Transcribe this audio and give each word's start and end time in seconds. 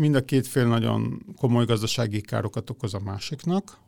mind 0.00 0.14
a 0.14 0.24
két 0.24 0.46
fél 0.46 0.66
nagyon 0.66 1.22
komoly 1.36 1.64
gazdasági 1.64 2.20
károkat 2.20 2.70
okoz 2.70 2.94
a 2.94 3.00
másiknak, 3.00 3.78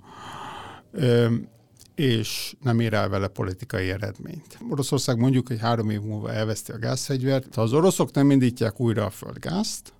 és 1.95 2.55
nem 2.63 2.81
ér 2.81 2.95
el 2.95 3.09
vele 3.09 3.29
politikai 3.29 3.91
eredményt. 3.91 4.59
Oroszország 4.71 5.19
mondjuk, 5.19 5.49
hogy 5.49 5.59
három 5.59 5.91
év 5.91 6.01
múlva 6.01 6.33
elveszti 6.33 6.73
a 6.73 6.79
gázfegyvert. 6.79 7.55
Ha 7.55 7.63
az 7.63 7.73
oroszok 7.73 8.13
nem 8.13 8.31
indítják 8.31 8.81
újra 8.81 9.05
a 9.05 9.11
földgázt, 9.11 9.93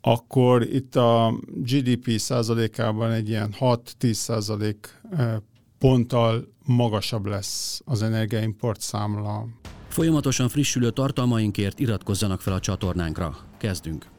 akkor 0.00 0.62
itt 0.62 0.96
a 0.96 1.38
GDP 1.46 2.18
százalékában 2.18 3.10
egy 3.10 3.28
ilyen 3.28 3.54
6-10 3.60 4.12
százalék 4.12 5.02
ponttal 5.78 6.48
magasabb 6.64 7.26
lesz 7.26 7.80
az 7.84 8.02
energiaimport 8.02 8.80
számla. 8.80 9.46
Folyamatosan 9.88 10.48
frissülő 10.48 10.90
tartalmainkért 10.90 11.78
iratkozzanak 11.78 12.40
fel 12.40 12.52
a 12.52 12.60
csatornánkra. 12.60 13.36
Kezdünk! 13.58 14.16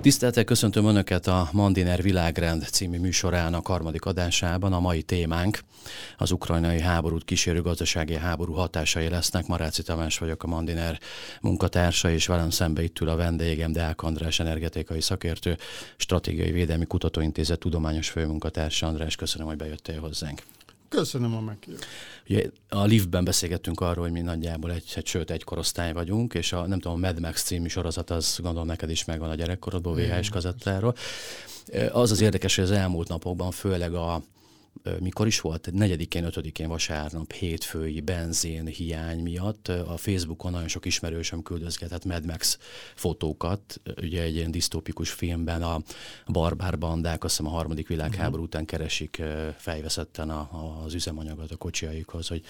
Tiszteltek, 0.00 0.44
köszöntöm 0.44 0.86
Önöket 0.86 1.26
a 1.26 1.48
Mandiner 1.52 2.02
Világrend 2.02 2.62
című 2.62 2.98
műsorának 2.98 3.66
harmadik 3.66 4.04
adásában. 4.04 4.72
A 4.72 4.80
mai 4.80 5.02
témánk 5.02 5.60
az 6.16 6.30
ukrajnai 6.30 6.80
háborút 6.80 7.24
kísérő 7.24 7.62
gazdasági 7.62 8.14
háború 8.14 8.52
hatásai 8.52 9.08
lesznek. 9.08 9.46
Maráci 9.46 9.82
Tamás 9.82 10.18
vagyok 10.18 10.42
a 10.42 10.46
Mandiner 10.46 10.98
munkatársa, 11.40 12.10
és 12.10 12.26
velem 12.26 12.50
szembe 12.50 12.82
itt 12.82 13.00
ül 13.00 13.08
a 13.08 13.16
vendégem 13.16 13.72
Deák 13.72 14.02
András 14.02 14.40
energetikai 14.40 15.00
szakértő, 15.00 15.56
Stratégiai 15.96 16.50
Védelmi 16.50 16.86
Kutatóintézet 16.86 17.58
tudományos 17.58 18.08
főmunkatársa. 18.08 18.86
András, 18.86 19.16
köszönöm, 19.16 19.46
hogy 19.46 19.56
bejöttél 19.56 20.00
hozzánk. 20.00 20.42
Köszönöm 20.96 21.34
a 21.34 21.40
meghívást. 21.40 21.86
Ugye 22.28 22.50
a 22.68 22.84
liftben 22.84 23.24
beszélgettünk 23.24 23.80
arról, 23.80 24.04
hogy 24.04 24.12
mi 24.12 24.20
nagyjából 24.20 24.72
egy, 24.72 24.92
egy 24.94 25.06
sőt, 25.06 25.30
egy 25.30 25.44
korosztály 25.44 25.92
vagyunk, 25.92 26.34
és 26.34 26.52
a, 26.52 26.66
nem 26.66 26.80
tudom, 26.80 26.96
a 26.96 27.06
Mad 27.06 27.20
Max 27.20 27.42
című 27.42 27.68
sorozat, 27.68 28.10
az 28.10 28.38
gondolom 28.42 28.66
neked 28.66 28.90
is 28.90 29.04
megvan 29.04 29.30
a 29.30 29.34
gyerekkorodból, 29.34 29.94
VHS 29.94 30.28
kazettáról. 30.28 30.94
Az 31.92 32.10
az 32.10 32.20
érdekes, 32.20 32.54
hogy 32.54 32.64
az 32.64 32.70
elmúlt 32.70 33.08
napokban 33.08 33.50
főleg 33.50 33.94
a, 33.94 34.22
mikor 35.00 35.26
is 35.26 35.40
volt? 35.40 35.68
Negyedikén, 35.72 36.24
ötödikén 36.24 36.68
vasárnap, 36.68 37.32
hétfői 37.32 38.00
benzin 38.00 38.66
hiány 38.66 39.18
miatt 39.22 39.68
a 39.68 39.96
Facebookon 39.96 40.52
nagyon 40.52 40.68
sok 40.68 40.86
ismerősöm 40.86 41.42
küldözgetett 41.42 42.04
Mad 42.04 42.26
Max 42.26 42.58
fotókat, 42.94 43.80
ugye 44.02 44.22
egy 44.22 44.34
ilyen 44.34 44.50
disztópikus 44.50 45.10
filmben 45.10 45.62
a 45.62 45.80
barbár 46.26 46.78
bandák, 46.78 47.24
azt 47.24 47.36
hiszem 47.36 47.52
a 47.52 47.54
harmadik 47.54 47.88
világháború 47.88 48.42
uh-huh. 48.42 48.44
után 48.44 48.64
keresik 48.64 49.22
fejveszetten 49.56 50.30
a, 50.30 50.82
az 50.84 50.94
üzemanyagot 50.94 51.50
a 51.50 51.56
kocsiaikhoz, 51.56 52.28
hogy 52.28 52.42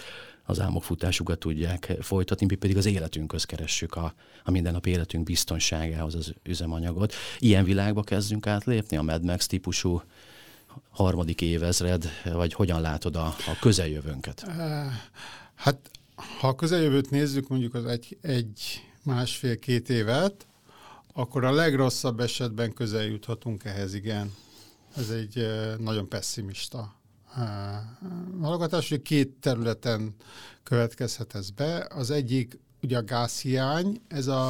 az 0.47 0.61
álmokfutásukat 0.61 1.39
tudják 1.39 1.97
folytatni, 2.01 2.47
mi 2.47 2.55
pedig 2.55 2.77
az 2.77 2.87
életünkhöz 2.87 3.45
keressük 3.45 3.95
a, 3.95 4.15
a 4.45 4.51
mindennapi 4.51 4.91
életünk 4.91 5.25
biztonságához 5.25 6.15
az 6.15 6.35
üzemanyagot. 6.43 7.15
Ilyen 7.39 7.65
világba 7.65 8.03
kezdünk 8.03 8.47
átlépni, 8.47 8.97
a 8.97 9.03
Mad 9.03 9.25
Max 9.25 9.47
típusú 9.47 10.03
harmadik 10.91 11.41
évezred, 11.41 12.09
vagy 12.33 12.53
hogyan 12.53 12.81
látod 12.81 13.17
a, 13.17 13.27
a 13.27 13.57
közeljövőnket? 13.61 14.43
Eh, 14.43 14.87
hát, 15.55 15.91
ha 16.39 16.49
a 16.49 16.55
közeljövőt 16.55 17.11
nézzük, 17.11 17.49
mondjuk 17.49 17.75
az 17.75 17.85
egy, 17.85 18.19
egy 18.21 18.83
másfél-két 19.03 19.91
évet, 19.91 20.47
akkor 21.13 21.45
a 21.45 21.53
legrosszabb 21.53 22.21
esetben 22.21 22.73
közel 22.73 23.05
juthatunk 23.05 23.65
ehhez, 23.65 23.95
igen. 23.95 24.35
Ez 24.97 25.11
egy 25.11 25.39
eh, 25.39 25.77
nagyon 25.79 26.09
pessimista 26.09 26.95
hallgatás, 28.41 28.85
eh, 28.85 28.91
hogy 28.91 29.03
két 29.03 29.29
területen 29.41 30.15
következhet 30.63 31.35
ez 31.35 31.51
be. 31.51 31.89
Az 31.95 32.11
egyik 32.11 32.59
ugye 32.83 32.99
a 32.99 33.05
gázhiány, 33.05 34.01
ez 34.09 34.27
a, 34.27 34.49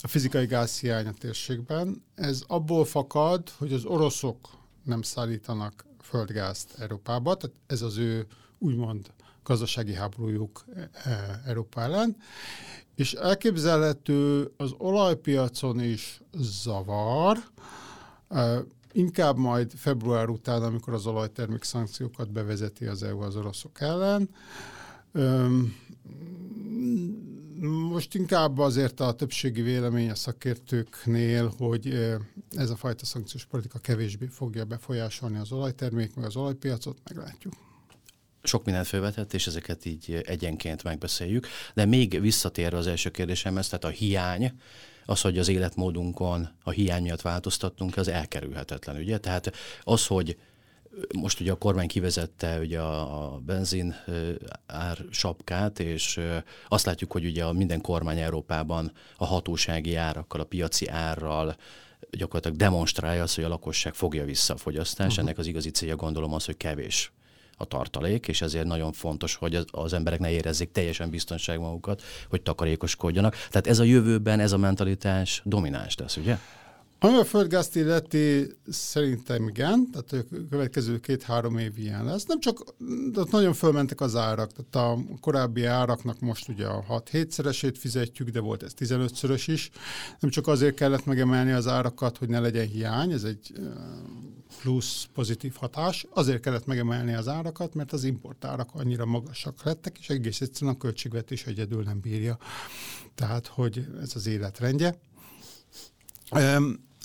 a 0.00 0.08
fizikai 0.08 0.46
gázhiány 0.46 1.06
a 1.06 1.12
térségben. 1.12 2.02
Ez 2.14 2.42
abból 2.46 2.84
fakad, 2.84 3.48
hogy 3.48 3.72
az 3.72 3.84
oroszok 3.84 4.57
nem 4.88 5.02
szállítanak 5.02 5.84
földgázt 6.00 6.74
Európába, 6.78 7.34
tehát 7.34 7.56
ez 7.66 7.82
az 7.82 7.96
ő 7.96 8.26
úgymond 8.58 9.12
gazdasági 9.42 9.94
háborújuk 9.94 10.64
e, 10.74 10.90
e, 11.10 11.42
Európa 11.46 11.80
ellen, 11.80 12.16
és 12.94 13.12
elképzelhető 13.12 14.50
az 14.56 14.74
olajpiacon 14.78 15.80
is 15.80 16.20
zavar, 16.38 17.38
e, 18.28 18.64
inkább 18.92 19.36
majd 19.36 19.72
február 19.72 20.28
után, 20.28 20.62
amikor 20.62 20.94
az 20.94 21.06
olajtermék 21.06 21.62
szankciókat 21.62 22.30
bevezeti 22.32 22.86
az 22.86 23.02
EU 23.02 23.20
az 23.20 23.36
oroszok 23.36 23.80
ellen, 23.80 24.28
most 27.90 28.14
inkább 28.14 28.58
azért 28.58 29.00
a 29.00 29.12
többségi 29.12 29.62
vélemény 29.62 30.10
a 30.10 30.14
szakértőknél, 30.14 31.54
hogy 31.58 32.16
ez 32.50 32.70
a 32.70 32.76
fajta 32.76 33.04
szankciós 33.04 33.44
politika 33.44 33.78
kevésbé 33.78 34.26
fogja 34.26 34.64
befolyásolni 34.64 35.38
az 35.38 35.52
olajtermék, 35.52 36.14
meg 36.14 36.24
az 36.24 36.36
olajpiacot, 36.36 36.98
meglátjuk 37.04 37.52
sok 38.42 38.64
mindent 38.64 38.86
felvetett, 38.86 39.34
és 39.34 39.46
ezeket 39.46 39.84
így 39.84 40.22
egyenként 40.26 40.82
megbeszéljük. 40.82 41.46
De 41.74 41.84
még 41.84 42.20
visszatérve 42.20 42.76
az 42.76 42.86
első 42.86 43.10
kérdésemhez, 43.10 43.68
tehát 43.68 43.84
a 43.84 43.88
hiány, 43.88 44.52
az, 45.04 45.20
hogy 45.20 45.38
az 45.38 45.48
életmódunkon 45.48 46.48
a 46.62 46.70
hiány 46.70 47.02
miatt 47.02 47.20
változtattunk, 47.20 47.96
az 47.96 48.08
elkerülhetetlen, 48.08 48.96
ugye? 48.96 49.18
Tehát 49.18 49.52
az, 49.82 50.06
hogy 50.06 50.38
most 51.16 51.40
ugye 51.40 51.52
a 51.52 51.56
kormány 51.56 51.88
kivezette 51.88 52.58
ugye 52.58 52.80
a, 52.80 53.24
a 53.24 53.38
benzin 53.38 53.94
ár 54.66 54.98
sapkát, 55.10 55.80
és 55.80 56.20
azt 56.68 56.86
látjuk, 56.86 57.12
hogy 57.12 57.24
ugye 57.24 57.44
a 57.44 57.52
minden 57.52 57.80
kormány 57.80 58.18
Európában 58.18 58.92
a 59.16 59.26
hatósági 59.26 59.94
árakkal, 59.94 60.40
a 60.40 60.44
piaci 60.44 60.88
árral 60.88 61.56
gyakorlatilag 62.10 62.56
demonstrálja 62.56 63.22
azt, 63.22 63.34
hogy 63.34 63.44
a 63.44 63.48
lakosság 63.48 63.94
fogja 63.94 64.24
vissza 64.24 64.54
a 64.54 64.56
fogyasztást. 64.56 65.10
Uh-huh. 65.10 65.24
Ennek 65.24 65.38
az 65.38 65.46
igazi 65.46 65.70
célja 65.70 65.96
gondolom 65.96 66.32
az, 66.32 66.44
hogy 66.44 66.56
kevés 66.56 67.12
a 67.56 67.64
tartalék, 67.64 68.28
és 68.28 68.40
ezért 68.40 68.66
nagyon 68.66 68.92
fontos, 68.92 69.34
hogy 69.34 69.54
az, 69.54 69.64
az 69.70 69.92
emberek 69.92 70.18
ne 70.18 70.30
érezzék 70.30 70.72
teljesen 70.72 71.10
biztonság 71.10 71.58
magukat, 71.58 72.02
hogy 72.28 72.42
takarékoskodjanak. 72.42 73.34
Tehát 73.34 73.66
ez 73.66 73.78
a 73.78 73.84
jövőben, 73.84 74.40
ez 74.40 74.52
a 74.52 74.58
mentalitás 74.58 75.42
domináns 75.44 75.96
lesz, 75.96 76.16
ugye? 76.16 76.38
Ami 77.00 77.16
a 77.16 77.24
földgázt 77.24 77.76
illeti, 77.76 78.46
szerintem 78.68 79.48
igen, 79.48 79.90
tehát 79.90 80.12
a 80.12 80.36
következő 80.50 80.98
két-három 80.98 81.58
év 81.58 81.78
ilyen 81.78 82.04
lesz. 82.04 82.24
Nem 82.24 82.40
csak, 82.40 82.74
ott 83.14 83.30
nagyon 83.30 83.52
fölmentek 83.52 84.00
az 84.00 84.16
árak, 84.16 84.50
tehát 84.52 84.88
a 84.88 85.02
korábbi 85.20 85.64
áraknak 85.64 86.20
most 86.20 86.48
ugye 86.48 86.66
a 86.66 86.84
6-7-szeresét 86.88 87.74
fizetjük, 87.78 88.28
de 88.28 88.40
volt 88.40 88.62
ez 88.62 88.72
15-szörös 88.78 89.42
is. 89.46 89.70
Nem 90.20 90.30
csak 90.30 90.46
azért 90.46 90.74
kellett 90.74 91.04
megemelni 91.04 91.52
az 91.52 91.66
árakat, 91.66 92.18
hogy 92.18 92.28
ne 92.28 92.40
legyen 92.40 92.66
hiány, 92.66 93.12
ez 93.12 93.24
egy 93.24 93.52
plusz 94.60 95.08
pozitív 95.14 95.54
hatás. 95.54 96.06
Azért 96.10 96.40
kellett 96.40 96.66
megemelni 96.66 97.14
az 97.14 97.28
árakat, 97.28 97.74
mert 97.74 97.92
az 97.92 98.04
importárak 98.04 98.70
annyira 98.72 99.06
magasak 99.06 99.62
lettek, 99.62 99.98
és 99.98 100.08
egész 100.10 100.40
egyszerűen 100.40 100.74
a 100.74 100.78
költségvetés 100.78 101.46
egyedül 101.46 101.82
nem 101.82 102.00
bírja. 102.00 102.38
Tehát, 103.14 103.46
hogy 103.46 103.86
ez 104.02 104.12
az 104.14 104.26
életrendje. 104.26 104.98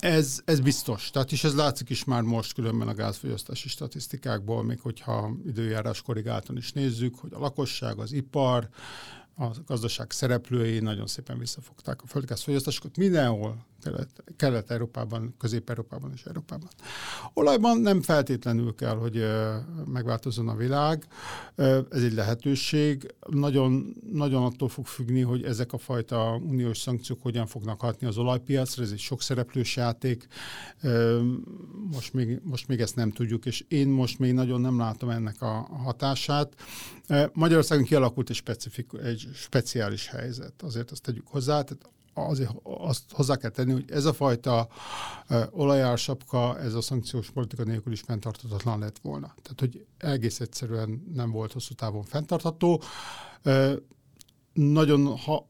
Ez, 0.04 0.42
ez 0.46 0.60
biztos. 0.60 1.10
Tehát 1.10 1.32
is 1.32 1.44
ez 1.44 1.56
látszik 1.56 1.90
is 1.90 2.04
már 2.04 2.22
most 2.22 2.54
különben 2.54 2.88
a 2.88 2.94
gázfogyasztási 2.94 3.70
statisztikákból, 3.70 4.64
még 4.64 4.80
hogyha 4.80 5.32
időjárás 5.46 6.02
korrigáltan 6.02 6.58
is 6.58 6.72
nézzük, 6.72 7.16
hogy 7.20 7.34
a 7.34 7.40
lakosság, 7.40 8.00
az 8.00 8.12
ipar, 8.12 8.70
a 9.36 9.48
gazdaság 9.66 10.12
szereplői 10.12 10.80
nagyon 10.80 11.08
szépen 11.08 11.38
visszafogták 11.38 12.02
a 12.02 12.08
földgázfogyasztásokat 12.08 12.98
mindenhol, 12.98 13.66
Kelet, 13.84 14.24
Kelet-Európában, 14.36 15.36
Közép-Európában 15.38 16.12
és 16.14 16.24
Európában. 16.24 16.70
Olajban 17.34 17.78
nem 17.78 18.02
feltétlenül 18.02 18.76
kell, 18.76 18.96
hogy 18.96 19.26
megváltozzon 19.86 20.48
a 20.48 20.56
világ. 20.56 21.06
Ez 21.90 22.04
egy 22.04 22.14
lehetőség. 22.14 23.14
Nagyon, 23.30 23.96
nagyon 24.12 24.44
attól 24.44 24.70
fog 24.70 24.86
függni, 24.86 25.22
hogy 25.22 25.44
ezek 25.44 25.74
a 25.74 25.78
fajta 25.78 26.42
uniós 26.44 26.78
szankciók 26.78 27.22
hogyan 27.22 27.48
fognak 27.48 27.82
hatni 27.82 28.08
az 28.08 28.18
olajpiacra. 28.18 28.84
Ez 28.84 28.92
egy 28.92 29.00
sok 29.00 29.22
szereplős 29.22 29.76
játék. 29.76 30.28
Most 31.92 32.14
még, 32.14 32.40
most 32.44 32.68
még 32.68 32.80
ezt 32.80 32.96
nem 32.96 33.12
tudjuk, 33.12 33.46
és 33.46 33.66
én 33.68 33.88
most 33.88 34.20
még 34.20 34.34
nagyon 34.34 34.62
nem 34.62 34.78
látom 34.78 35.10
ennek 35.10 35.42
a 35.42 35.68
hatását. 35.84 36.54
Magyarországon 37.34 37.84
kialakult 37.84 38.30
egy, 38.30 38.36
specifik, 38.36 38.90
egy 39.04 39.23
speciális 39.34 40.08
helyzet, 40.08 40.62
azért 40.62 40.92
azt 40.92 41.02
tegyük 41.02 41.28
hozzá. 41.28 41.62
Tehát 41.62 41.90
azért 42.14 42.52
azt 42.64 43.04
hozzá 43.12 43.36
kell 43.36 43.50
tenni, 43.50 43.72
hogy 43.72 43.92
ez 43.92 44.06
a 44.06 44.14
fajta 44.14 44.68
olajársapka, 45.50 46.60
ez 46.60 46.74
a 46.74 46.82
szankciós 46.82 47.32
politika 47.32 47.64
nélkül 47.64 47.92
is 47.92 48.02
fenntarthatatlan 48.02 48.80
lett 48.80 49.00
volna. 49.00 49.36
Tehát, 49.42 49.60
hogy 49.60 49.86
egész 49.98 50.40
egyszerűen 50.40 51.12
nem 51.14 51.32
volt 51.32 51.52
hosszú 51.52 51.74
távon 51.74 52.04
fenntartható. 52.04 52.82
Nagyon, 54.54 55.18
ha 55.18 55.50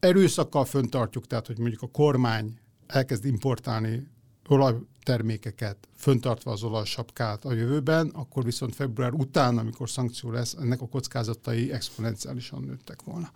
erőszakkal 0.00 0.64
föntartjuk, 0.64 1.26
tehát, 1.26 1.46
hogy 1.46 1.58
mondjuk 1.58 1.82
a 1.82 1.86
kormány 1.86 2.58
elkezd 2.86 3.24
importálni 3.24 4.08
olajtermékeket, 4.50 5.88
föntartva 5.96 6.52
az 6.52 6.62
olajsapkát 6.62 7.44
a 7.44 7.52
jövőben, 7.52 8.08
akkor 8.08 8.44
viszont 8.44 8.74
február 8.74 9.12
után, 9.12 9.58
amikor 9.58 9.90
szankció 9.90 10.30
lesz, 10.30 10.54
ennek 10.60 10.80
a 10.80 10.88
kockázatai 10.88 11.72
exponenciálisan 11.72 12.62
nőttek 12.62 13.02
volna. 13.02 13.30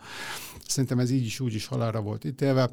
Szerintem 0.67 0.99
ez 0.99 1.11
így 1.11 1.25
is 1.25 1.41
úgy 1.41 1.55
is 1.55 1.67
halára 1.67 2.01
volt 2.01 2.25
ítélve. 2.25 2.71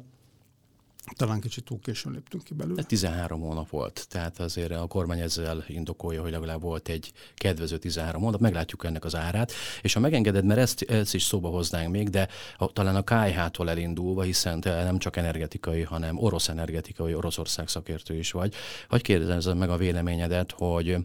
Talán 1.16 1.40
kicsit 1.40 1.64
túl 1.64 1.80
későn 1.80 2.12
léptünk 2.12 2.44
ki 2.44 2.54
belőle. 2.54 2.82
13 2.82 3.40
hónap 3.40 3.68
volt, 3.68 4.06
tehát 4.08 4.40
azért 4.40 4.72
a 4.72 4.86
kormány 4.86 5.20
ezzel 5.20 5.64
indokolja, 5.66 6.22
hogy 6.22 6.30
legalább 6.30 6.60
volt 6.60 6.88
egy 6.88 7.12
kedvező 7.34 7.78
13 7.78 8.22
hónap, 8.22 8.40
meglátjuk 8.40 8.84
ennek 8.84 9.04
az 9.04 9.14
árát. 9.14 9.52
És 9.82 9.92
ha 9.92 10.00
megengeded, 10.00 10.44
mert 10.44 10.60
ezt, 10.60 10.82
ezt 10.82 11.14
is 11.14 11.22
szóba 11.22 11.48
hoznánk 11.48 11.90
még, 11.90 12.08
de 12.08 12.28
a, 12.56 12.72
talán 12.72 12.96
a 12.96 13.02
KH-tól 13.02 13.70
elindulva, 13.70 14.22
hiszen 14.22 14.60
te 14.60 14.82
nem 14.82 14.98
csak 14.98 15.16
energetikai, 15.16 15.82
hanem 15.82 16.18
orosz 16.18 16.48
energetikai, 16.48 17.14
Oroszország 17.14 17.68
szakértő 17.68 18.16
is 18.18 18.30
vagy. 18.30 18.54
Hogy 18.88 19.02
kérdezem 19.02 19.58
meg 19.58 19.70
a 19.70 19.76
véleményedet, 19.76 20.52
hogy 20.52 20.96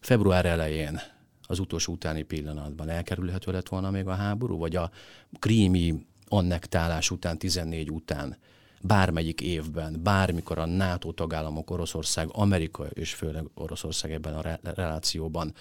február 0.00 0.46
elején 0.46 1.00
az 1.42 1.58
utolsó 1.58 1.92
utáni 1.92 2.22
pillanatban 2.22 2.88
elkerülhető 2.88 3.52
lett 3.52 3.68
volna 3.68 3.90
még 3.90 4.06
a 4.06 4.14
háború, 4.14 4.58
vagy 4.58 4.76
a 4.76 4.90
krími 5.38 6.06
annektálás 6.28 7.10
után, 7.10 7.38
14 7.38 7.90
után 7.90 8.36
bármelyik 8.82 9.40
évben, 9.40 10.00
bármikor 10.02 10.58
a 10.58 10.66
NATO 10.66 11.12
tagállamok, 11.12 11.70
Oroszország, 11.70 12.28
Amerika 12.32 12.84
és 12.84 13.14
főleg 13.14 13.44
Oroszország 13.54 14.12
ebben 14.12 14.34
a 14.34 14.40
re- 14.40 14.60
relációban 14.62 15.54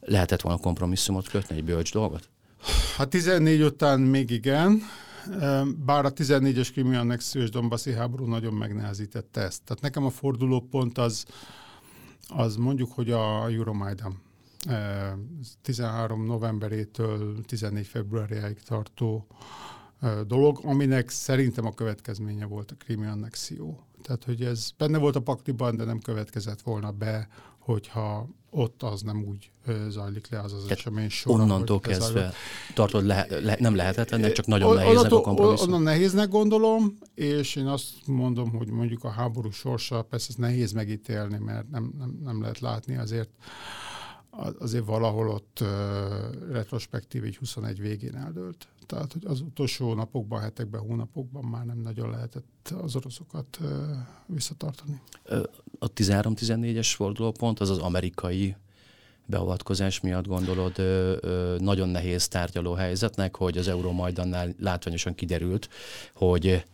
lehetett 0.00 0.40
volna 0.40 0.58
kompromisszumot 0.58 1.28
kötni, 1.28 1.56
egy 1.56 1.64
bölcs 1.64 1.92
dolgot? 1.92 2.28
Hát 2.96 3.08
14 3.08 3.62
után 3.62 4.00
még 4.00 4.30
igen, 4.30 4.82
bár 5.84 6.04
a 6.04 6.12
14-es 6.12 6.68
krimi 6.72 6.96
annexiós 6.96 7.50
Donbassi 7.50 7.92
háború 7.92 8.24
nagyon 8.24 8.54
megnehezítette 8.54 9.40
ezt. 9.40 9.62
Tehát 9.64 9.82
nekem 9.82 10.04
a 10.04 10.10
fordulópont 10.10 10.98
az, 10.98 11.24
az 12.28 12.56
mondjuk, 12.56 12.92
hogy 12.92 13.10
a 13.10 13.46
Euromaidan. 13.46 14.22
13 15.62 16.26
novemberétől 16.26 17.40
14 17.44 17.86
februárjáig 17.86 18.60
tartó 18.62 19.26
dolog, 20.26 20.60
aminek 20.62 21.08
szerintem 21.08 21.66
a 21.66 21.74
következménye 21.74 22.44
volt 22.44 22.70
a 22.70 22.74
krimi 22.78 23.06
annexió. 23.06 23.84
Tehát, 24.02 24.24
hogy 24.24 24.42
ez 24.42 24.70
benne 24.76 24.98
volt 24.98 25.16
a 25.16 25.20
paktiban, 25.20 25.76
de 25.76 25.84
nem 25.84 25.98
következett 25.98 26.60
volna 26.60 26.90
be, 26.90 27.28
hogyha 27.58 28.28
ott 28.50 28.82
az 28.82 29.02
nem 29.02 29.24
úgy 29.28 29.50
zajlik 29.88 30.28
le 30.30 30.40
az 30.40 30.52
az 30.52 30.62
Tehát 30.62 30.78
esemény 30.78 31.08
sor. 31.08 31.40
Onnantól 31.40 31.80
kezdve 31.80 32.32
tartod, 32.74 33.04
le, 33.04 33.26
le, 33.28 33.56
nem 33.58 33.74
lehetett 33.74 34.10
ennek, 34.10 34.32
csak 34.32 34.46
nagyon 34.46 34.74
nehéznek 34.74 35.12
a 35.12 35.20
kompromisszum? 35.20 35.68
Onnan 35.68 35.82
nehéznek 35.82 36.28
gondolom, 36.28 36.98
és 37.14 37.56
én 37.56 37.66
azt 37.66 37.88
mondom, 38.06 38.50
hogy 38.50 38.70
mondjuk 38.70 39.04
a 39.04 39.10
háború 39.10 39.50
sorsa, 39.50 40.02
persze 40.02 40.26
ez 40.30 40.34
nehéz 40.34 40.72
megítélni, 40.72 41.38
mert 41.38 41.70
nem, 41.70 41.92
nem, 41.98 42.18
nem 42.24 42.40
lehet 42.40 42.60
látni 42.60 42.96
azért 42.96 43.30
azért 44.58 44.84
valahol 44.84 45.28
ott 45.28 45.64
retrospektív 46.50 47.24
így 47.24 47.36
21 47.36 47.80
végén 47.80 48.16
eldőlt. 48.16 48.68
Tehát, 48.86 49.12
hogy 49.12 49.24
az 49.24 49.40
utolsó 49.40 49.94
napokban, 49.94 50.40
hetekben, 50.40 50.80
hónapokban 50.80 51.44
már 51.44 51.64
nem 51.64 51.78
nagyon 51.78 52.10
lehetett 52.10 52.74
az 52.82 52.96
oroszokat 52.96 53.58
visszatartani. 54.26 55.00
A 55.78 55.92
13-14-es 55.92 56.92
fordulópont 56.94 57.60
az 57.60 57.70
az 57.70 57.78
amerikai 57.78 58.56
beavatkozás 59.26 60.00
miatt 60.00 60.26
gondolod 60.26 60.78
ö, 60.78 61.16
ö, 61.20 61.56
nagyon 61.58 61.88
nehéz 61.88 62.28
tárgyaló 62.28 62.72
helyzetnek, 62.72 63.36
hogy 63.36 63.58
az 63.58 63.68
Eurómajdannál 63.68 64.54
látványosan 64.58 65.14
kiderült, 65.14 65.68
hogy 66.14 66.64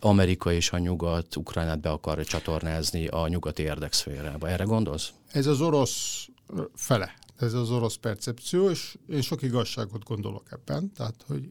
Amerika 0.00 0.52
és 0.52 0.70
a 0.70 0.78
nyugat 0.78 1.36
Ukrajnát 1.36 1.80
be 1.80 1.90
akar 1.90 2.24
csatornázni 2.24 3.06
a 3.06 3.28
nyugati 3.28 3.62
érdekszférába. 3.62 4.48
Erre 4.48 4.64
gondolsz? 4.64 5.12
Ez 5.32 5.46
az 5.46 5.60
orosz 5.60 6.28
fele. 6.74 7.14
Ez 7.36 7.52
az 7.52 7.70
orosz 7.70 7.96
percepció, 7.96 8.70
és 8.70 8.98
én 9.08 9.22
sok 9.22 9.42
igazságot 9.42 10.04
gondolok 10.04 10.46
ebben, 10.50 10.92
tehát 10.92 11.24
hogy 11.26 11.50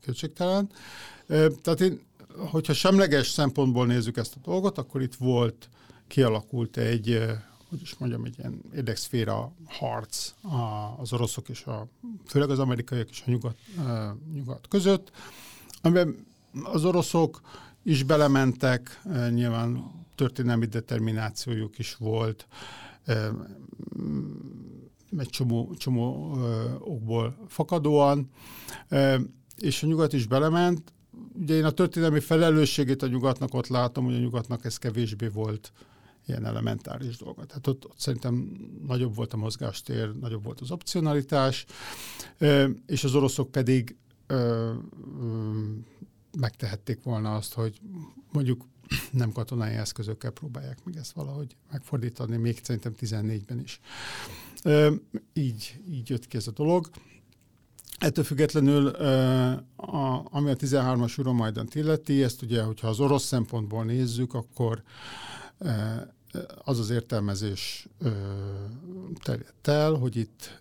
kétségtelen. 0.00 0.70
Tehát 1.26 1.80
én, 1.80 2.00
hogyha 2.36 2.72
semleges 2.72 3.28
szempontból 3.28 3.86
nézzük 3.86 4.16
ezt 4.16 4.34
a 4.36 4.40
dolgot, 4.42 4.78
akkor 4.78 5.02
itt 5.02 5.14
volt, 5.14 5.68
kialakult 6.06 6.76
egy, 6.76 7.22
hogy 7.68 7.80
is 7.82 7.96
mondjam, 7.96 8.24
egy 8.24 8.38
ilyen 8.38 8.62
érdekszféra 8.74 9.52
harc 9.66 10.32
az 10.96 11.12
oroszok 11.12 11.48
és 11.48 11.64
a, 11.64 11.86
főleg 12.26 12.50
az 12.50 12.58
amerikaiak 12.58 13.10
és 13.10 13.22
a 13.26 13.30
nyugat, 13.30 13.56
nyugat 14.32 14.68
között, 14.68 15.10
amiben 15.82 16.26
az 16.62 16.84
oroszok 16.84 17.40
is 17.82 18.02
belementek, 18.02 19.00
nyilván 19.30 19.90
történelmi 20.14 20.66
determinációjuk 20.66 21.78
is 21.78 21.96
volt, 21.96 22.46
egy 25.18 25.28
csomó, 25.28 25.74
csomó 25.76 26.36
okból 26.78 27.44
fakadóan, 27.48 28.28
és 29.56 29.82
a 29.82 29.86
nyugat 29.86 30.12
is 30.12 30.26
belement. 30.26 30.92
Ugye 31.34 31.54
én 31.54 31.64
a 31.64 31.70
történelmi 31.70 32.20
felelősségét 32.20 33.02
a 33.02 33.06
nyugatnak 33.06 33.54
ott 33.54 33.66
látom, 33.66 34.04
hogy 34.04 34.14
a 34.14 34.18
nyugatnak 34.18 34.64
ez 34.64 34.76
kevésbé 34.76 35.28
volt 35.28 35.72
ilyen 36.26 36.44
elementáris 36.44 37.16
dolga. 37.16 37.44
Tehát 37.44 37.66
ott, 37.66 37.84
ott 37.84 37.98
szerintem 37.98 38.56
nagyobb 38.86 39.14
volt 39.14 39.32
a 39.32 39.36
mozgástér, 39.36 40.14
nagyobb 40.20 40.44
volt 40.44 40.60
az 40.60 40.70
opcionalitás, 40.70 41.66
és 42.86 43.04
az 43.04 43.14
oroszok 43.14 43.50
pedig 43.50 43.96
megtehették 46.38 47.02
volna 47.02 47.34
azt, 47.34 47.54
hogy 47.54 47.80
mondjuk 48.32 48.64
nem 49.12 49.32
katonai 49.32 49.74
eszközökkel 49.74 50.30
próbálják 50.30 50.84
meg 50.84 50.96
ezt 50.96 51.12
valahogy 51.12 51.56
megfordítani, 51.70 52.36
még 52.36 52.60
szerintem 52.62 52.94
14-ben 53.00 53.60
is. 53.60 53.80
Így, 55.32 55.80
így 55.88 56.08
jött 56.08 56.26
ki 56.26 56.36
ez 56.36 56.46
a 56.46 56.50
dolog. 56.50 56.90
Ettől 57.98 58.24
függetlenül, 58.24 58.86
a, 59.76 60.26
ami 60.30 60.50
a 60.50 60.56
13-as 60.56 61.18
Euromajdant 61.18 61.74
illeti, 61.74 62.22
ezt 62.22 62.42
ugye, 62.42 62.62
hogyha 62.62 62.88
az 62.88 63.00
orosz 63.00 63.24
szempontból 63.24 63.84
nézzük, 63.84 64.34
akkor 64.34 64.82
az 66.64 66.78
az 66.78 66.90
értelmezés 66.90 67.88
terjedt 69.22 69.68
el, 69.68 69.92
hogy 69.92 70.16
itt 70.16 70.60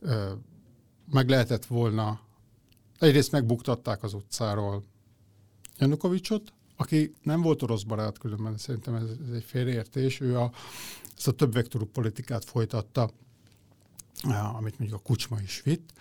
meg 1.12 1.30
lehetett 1.30 1.66
volna, 1.66 2.20
egyrészt 3.00 3.32
megbuktatták 3.32 4.04
az 4.04 4.14
utcáról 4.14 4.84
Janukovicsot, 5.78 6.54
aki 6.78 7.14
nem 7.24 7.42
volt 7.42 7.62
orosz 7.62 7.84
barát, 7.84 8.18
különben 8.18 8.58
szerintem 8.58 8.96
ez, 8.96 9.10
ez 9.28 9.36
egy 9.36 9.44
félreértés, 9.44 10.20
ő 10.20 10.38
a, 10.38 10.52
ezt 11.18 11.28
a 11.28 11.32
több 11.32 11.54
vektorú 11.54 11.86
politikát 11.86 12.46
folytatta, 12.46 13.10
amit 14.24 14.80
mondjuk 14.80 15.00
a 15.00 15.04
Kucsma 15.04 15.40
is 15.42 15.62
vitt. 15.62 15.94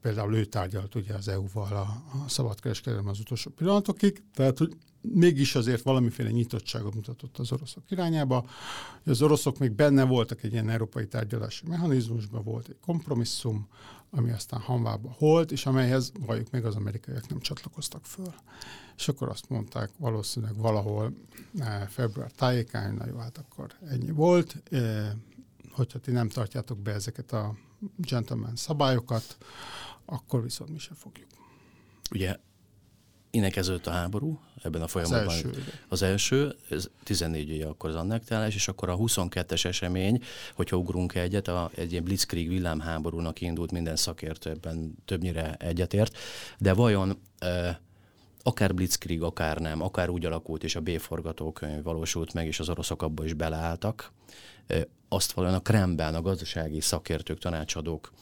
Például 0.00 0.34
ő 0.34 0.44
tárgyalt 0.44 0.94
ugye 0.94 1.14
az 1.14 1.28
EU-val 1.28 1.72
a, 1.72 2.18
a 2.24 2.28
szabadkereskedelem 2.28 3.08
az 3.08 3.20
utolsó 3.20 3.50
pillanatokig, 3.50 4.22
tehát 4.34 4.58
hogy 4.58 4.76
mégis 5.00 5.54
azért 5.54 5.82
valamiféle 5.82 6.30
nyitottságot 6.30 6.94
mutatott 6.94 7.38
az 7.38 7.52
oroszok 7.52 7.90
irányába. 7.90 8.46
Az 9.04 9.22
oroszok 9.22 9.58
még 9.58 9.72
benne 9.72 10.04
voltak 10.04 10.42
egy 10.42 10.52
ilyen 10.52 10.68
európai 10.68 11.06
tárgyalási 11.06 11.66
mechanizmusban, 11.66 12.42
volt 12.44 12.68
egy 12.68 12.78
kompromisszum, 12.80 13.68
ami 14.10 14.30
aztán 14.30 14.60
hanvába 14.60 15.14
holt, 15.18 15.52
és 15.52 15.66
amelyhez 15.66 16.12
valljuk 16.26 16.50
még 16.50 16.64
az 16.64 16.74
amerikaiak 16.74 17.28
nem 17.28 17.40
csatlakoztak 17.40 18.04
föl. 18.06 18.34
És 18.96 19.08
akkor 19.08 19.28
azt 19.28 19.48
mondták 19.48 19.90
valószínűleg 19.98 20.56
valahol 20.56 21.12
eh, 21.58 21.86
február 21.88 22.30
tájékán, 22.30 22.94
na 22.94 23.06
jó, 23.06 23.16
hát 23.16 23.38
akkor 23.38 23.72
ennyi 23.88 24.10
volt. 24.10 24.62
Hogyha 25.72 25.98
ti 25.98 26.10
nem 26.10 26.28
tartjátok 26.28 26.78
be 26.78 26.92
ezeket 26.92 27.32
a 27.32 27.54
gentleman 27.96 28.56
szabályokat, 28.56 29.36
akkor 30.04 30.42
viszont 30.42 30.70
mi 30.70 30.78
sem 30.78 30.94
fogjuk. 30.94 31.28
Ugye 32.10 32.36
innen 33.30 33.50
kezdődött 33.50 33.86
a 33.86 33.90
háború 33.90 34.40
ebben 34.62 34.82
a 34.82 34.86
folyamatban. 34.86 35.26
Az 35.26 35.32
első, 35.32 35.64
az 35.88 36.02
első 36.02 36.56
ez 36.70 36.88
14 37.02 37.48
éve 37.48 37.68
akkor 37.68 37.90
az 37.90 37.96
annektálás, 37.96 38.54
és 38.54 38.68
akkor 38.68 38.88
a 38.88 38.96
22-es 38.96 39.64
esemény, 39.64 40.22
hogyha 40.54 40.76
ugrunk 40.76 41.14
egyet, 41.14 41.48
a, 41.48 41.70
egy 41.74 41.92
ilyen 41.92 42.04
blitzkrieg 42.04 42.48
villámháborúnak 42.48 43.40
indult 43.40 43.70
minden 43.70 43.96
szakértő 43.96 44.50
ebben 44.50 44.94
többnyire 45.04 45.54
egyetért, 45.54 46.16
de 46.58 46.72
vajon 46.72 47.18
e, 47.38 47.80
akár 48.42 48.74
blitzkrieg, 48.74 49.22
akár 49.22 49.58
nem, 49.58 49.82
akár 49.82 50.08
úgy 50.08 50.24
alakult, 50.24 50.64
és 50.64 50.76
a 50.76 50.80
B 50.80 50.98
forgatókönyv 50.98 51.82
valósult 51.82 52.32
meg, 52.32 52.46
és 52.46 52.60
az 52.60 52.68
oroszok 52.68 53.02
abba 53.02 53.24
is 53.24 53.32
beleálltak, 53.32 54.12
azt 55.08 55.32
valóan 55.32 55.54
a 55.54 55.60
Kremben 55.60 56.14
a 56.14 56.22
gazdasági 56.22 56.80
szakértők, 56.80 57.38
tanácsadók 57.38 58.12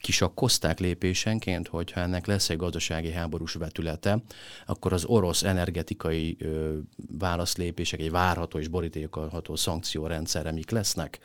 kisakkozták 0.00 0.78
lépésenként, 0.78 1.68
hogyha 1.68 2.00
ennek 2.00 2.26
lesz 2.26 2.50
egy 2.50 2.56
gazdasági 2.56 3.12
háborús 3.12 3.52
vetülete, 3.52 4.22
akkor 4.66 4.92
az 4.92 5.04
orosz 5.04 5.42
energetikai 5.42 6.36
ö, 6.38 6.78
válaszlépések, 7.18 8.00
egy 8.00 8.10
várható 8.10 8.58
és 8.58 8.68
borítékolható 8.68 9.56
szankciórendszerre 9.56 10.52
mik 10.52 10.70
lesznek? 10.70 11.18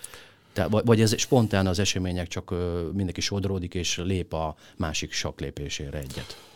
Te, 0.54 0.68
vagy 0.68 1.02
ez 1.02 1.18
spontán 1.18 1.68
az 1.68 1.80
események 1.80 2.28
csak 2.28 2.52
ö, 2.52 2.90
mindenki 2.94 3.22
sodródik 3.22 3.74
és 3.74 3.98
lép 3.98 4.34
a 4.34 4.56
másik 4.78 5.12
saklépésére 5.12 5.98
egyet? 5.98 6.55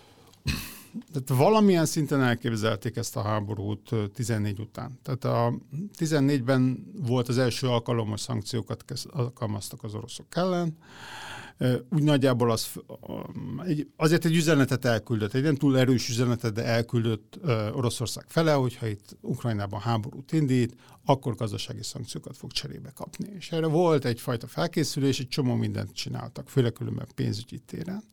Tehát 1.12 1.42
valamilyen 1.44 1.86
szinten 1.86 2.22
elképzelték 2.22 2.96
ezt 2.96 3.16
a 3.16 3.22
háborút 3.22 3.90
14 4.14 4.60
után. 4.60 5.00
Tehát 5.04 5.24
a 5.26 5.54
14-ben 5.98 6.92
volt 7.02 7.28
az 7.28 7.38
első 7.38 7.68
alkalom, 7.68 8.10
hogy 8.10 8.20
szankciókat 8.20 8.84
alkalmaztak 9.08 9.84
az 9.84 9.94
oroszok 9.94 10.36
ellen. 10.36 10.78
Úgy 11.90 12.04
nagyjából 12.04 12.52
az, 12.52 12.68
azért 13.96 14.26
egy 14.26 14.36
üzenetet 14.36 14.86
elküldött, 14.86 15.34
egy 15.34 15.44
nem 15.44 15.56
túl 15.56 15.78
erős 15.78 16.10
üzenetet, 16.10 16.54
de 16.54 16.64
elküldött 16.64 17.40
Oroszország 17.74 18.26
fele, 18.28 18.54
hogyha 18.54 18.88
itt 18.88 19.18
Ukrajnában 19.22 19.80
háborút 19.80 20.32
indít, 20.32 20.76
akkor 21.06 21.36
gazdasági 21.36 21.84
szankciókat 21.84 22.38
fog 22.38 22.52
cserébe 22.52 22.92
kapni. 22.96 23.30
És 23.38 23.52
erre 23.52 23.68
volt 23.68 24.06
egyfajta 24.06 24.48
felkészülés, 24.48 25.20
egy 25.20 25.28
csomó 25.28 25.56
mindent 25.56 25.94
csináltak, 25.94 26.50
főleg 26.50 26.74
különben 26.74 27.08
pénzügyi 27.16 27.58
téren. 27.58 28.04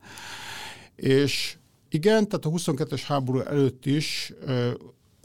És 0.94 1.56
igen, 1.88 2.28
tehát 2.28 2.44
a 2.44 2.50
22-es 2.50 3.02
háború 3.06 3.38
előtt 3.38 3.86
is 3.86 4.32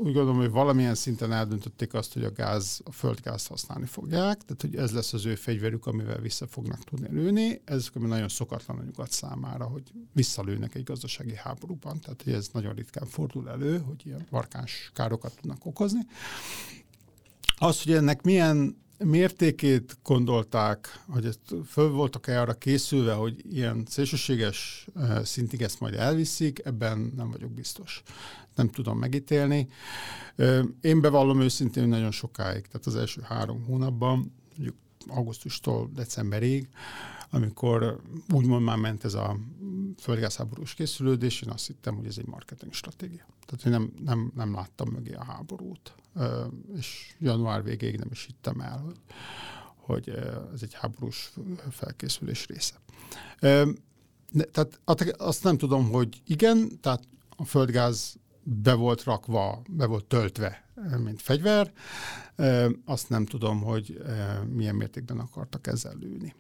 úgy 0.01 0.13
gondolom, 0.13 0.37
hogy 0.37 0.49
valamilyen 0.49 0.95
szinten 0.95 1.31
eldöntötték 1.31 1.93
azt, 1.93 2.13
hogy 2.13 2.23
a 2.23 2.31
gáz, 2.31 2.81
a 2.83 2.91
földgázt 2.91 3.47
használni 3.47 3.85
fogják, 3.85 4.41
tehát 4.41 4.61
hogy 4.61 4.75
ez 4.75 4.91
lesz 4.91 5.13
az 5.13 5.25
ő 5.25 5.35
fegyverük, 5.35 5.85
amivel 5.85 6.19
vissza 6.19 6.47
fognak 6.47 6.83
tudni 6.83 7.07
lőni. 7.11 7.61
Ez 7.65 7.89
nagyon 7.93 8.27
szokatlan 8.27 8.77
a 8.77 8.83
nyugat 8.83 9.11
számára, 9.11 9.65
hogy 9.65 9.83
visszalőnek 10.13 10.75
egy 10.75 10.83
gazdasági 10.83 11.35
háborúban, 11.35 11.99
tehát 11.99 12.21
hogy 12.23 12.33
ez 12.33 12.49
nagyon 12.53 12.73
ritkán 12.73 13.05
fordul 13.05 13.49
elő, 13.49 13.77
hogy 13.77 14.01
ilyen 14.05 14.27
markáns 14.29 14.91
károkat 14.93 15.35
tudnak 15.35 15.65
okozni. 15.65 15.99
Az, 17.57 17.83
hogy 17.83 17.93
ennek 17.93 18.21
milyen 18.21 18.77
mértékét 19.03 19.97
gondolták, 20.03 20.99
hogy 21.07 21.25
ezt 21.25 21.39
föl 21.67 21.89
voltak-e 21.89 22.41
arra 22.41 22.53
készülve, 22.53 23.13
hogy 23.13 23.53
ilyen 23.53 23.83
szélsőséges 23.87 24.87
eh, 24.95 25.23
szintig 25.23 25.61
ezt 25.61 25.79
majd 25.79 25.93
elviszik, 25.93 26.61
ebben 26.65 27.13
nem 27.15 27.31
vagyok 27.31 27.51
biztos. 27.51 28.03
Nem 28.55 28.69
tudom 28.69 28.97
megítélni. 28.97 29.67
Én 30.81 31.01
bevallom 31.01 31.41
őszintén, 31.41 31.83
hogy 31.83 31.91
nagyon 31.91 32.11
sokáig, 32.11 32.67
tehát 32.67 32.85
az 32.85 32.95
első 32.95 33.21
három 33.21 33.63
hónapban, 33.63 34.33
mondjuk 34.55 34.75
augusztustól 35.07 35.89
decemberig, 35.93 36.69
amikor 37.29 38.01
úgymond 38.33 38.63
már 38.63 38.77
ment 38.77 39.03
ez 39.03 39.13
a 39.13 39.37
földgázháborús 39.97 40.73
készülődés, 40.73 41.41
én 41.41 41.49
azt 41.49 41.67
hittem, 41.67 41.95
hogy 41.95 42.05
ez 42.05 42.17
egy 42.17 42.27
marketing 42.27 42.73
stratégia. 42.73 43.25
Tehát 43.45 43.65
én 43.65 43.71
nem, 43.71 43.93
nem, 44.05 44.31
nem 44.35 44.53
láttam 44.53 44.89
mögé 44.89 45.13
a 45.13 45.23
háborút 45.23 45.93
és 46.77 47.15
január 47.19 47.63
végéig 47.63 47.97
nem 47.97 48.07
is 48.11 48.25
hittem 48.25 48.61
el, 48.61 48.79
hogy, 48.79 48.99
hogy 49.75 50.09
ez 50.53 50.61
egy 50.61 50.73
háborús 50.73 51.33
felkészülés 51.69 52.47
része. 52.47 52.75
Tehát 54.51 54.79
azt 55.17 55.43
nem 55.43 55.57
tudom, 55.57 55.89
hogy 55.89 56.21
igen, 56.25 56.79
tehát 56.81 57.03
a 57.29 57.45
földgáz 57.45 58.15
be 58.43 58.73
volt 58.73 59.03
rakva, 59.03 59.61
be 59.69 59.85
volt 59.85 60.05
töltve, 60.05 60.69
mint 61.03 61.21
fegyver. 61.21 61.71
Azt 62.85 63.09
nem 63.09 63.25
tudom, 63.25 63.61
hogy 63.61 64.01
milyen 64.49 64.75
mértékben 64.75 65.19
akartak 65.19 65.67
ezzel 65.67 65.95
lőni. 65.99 66.35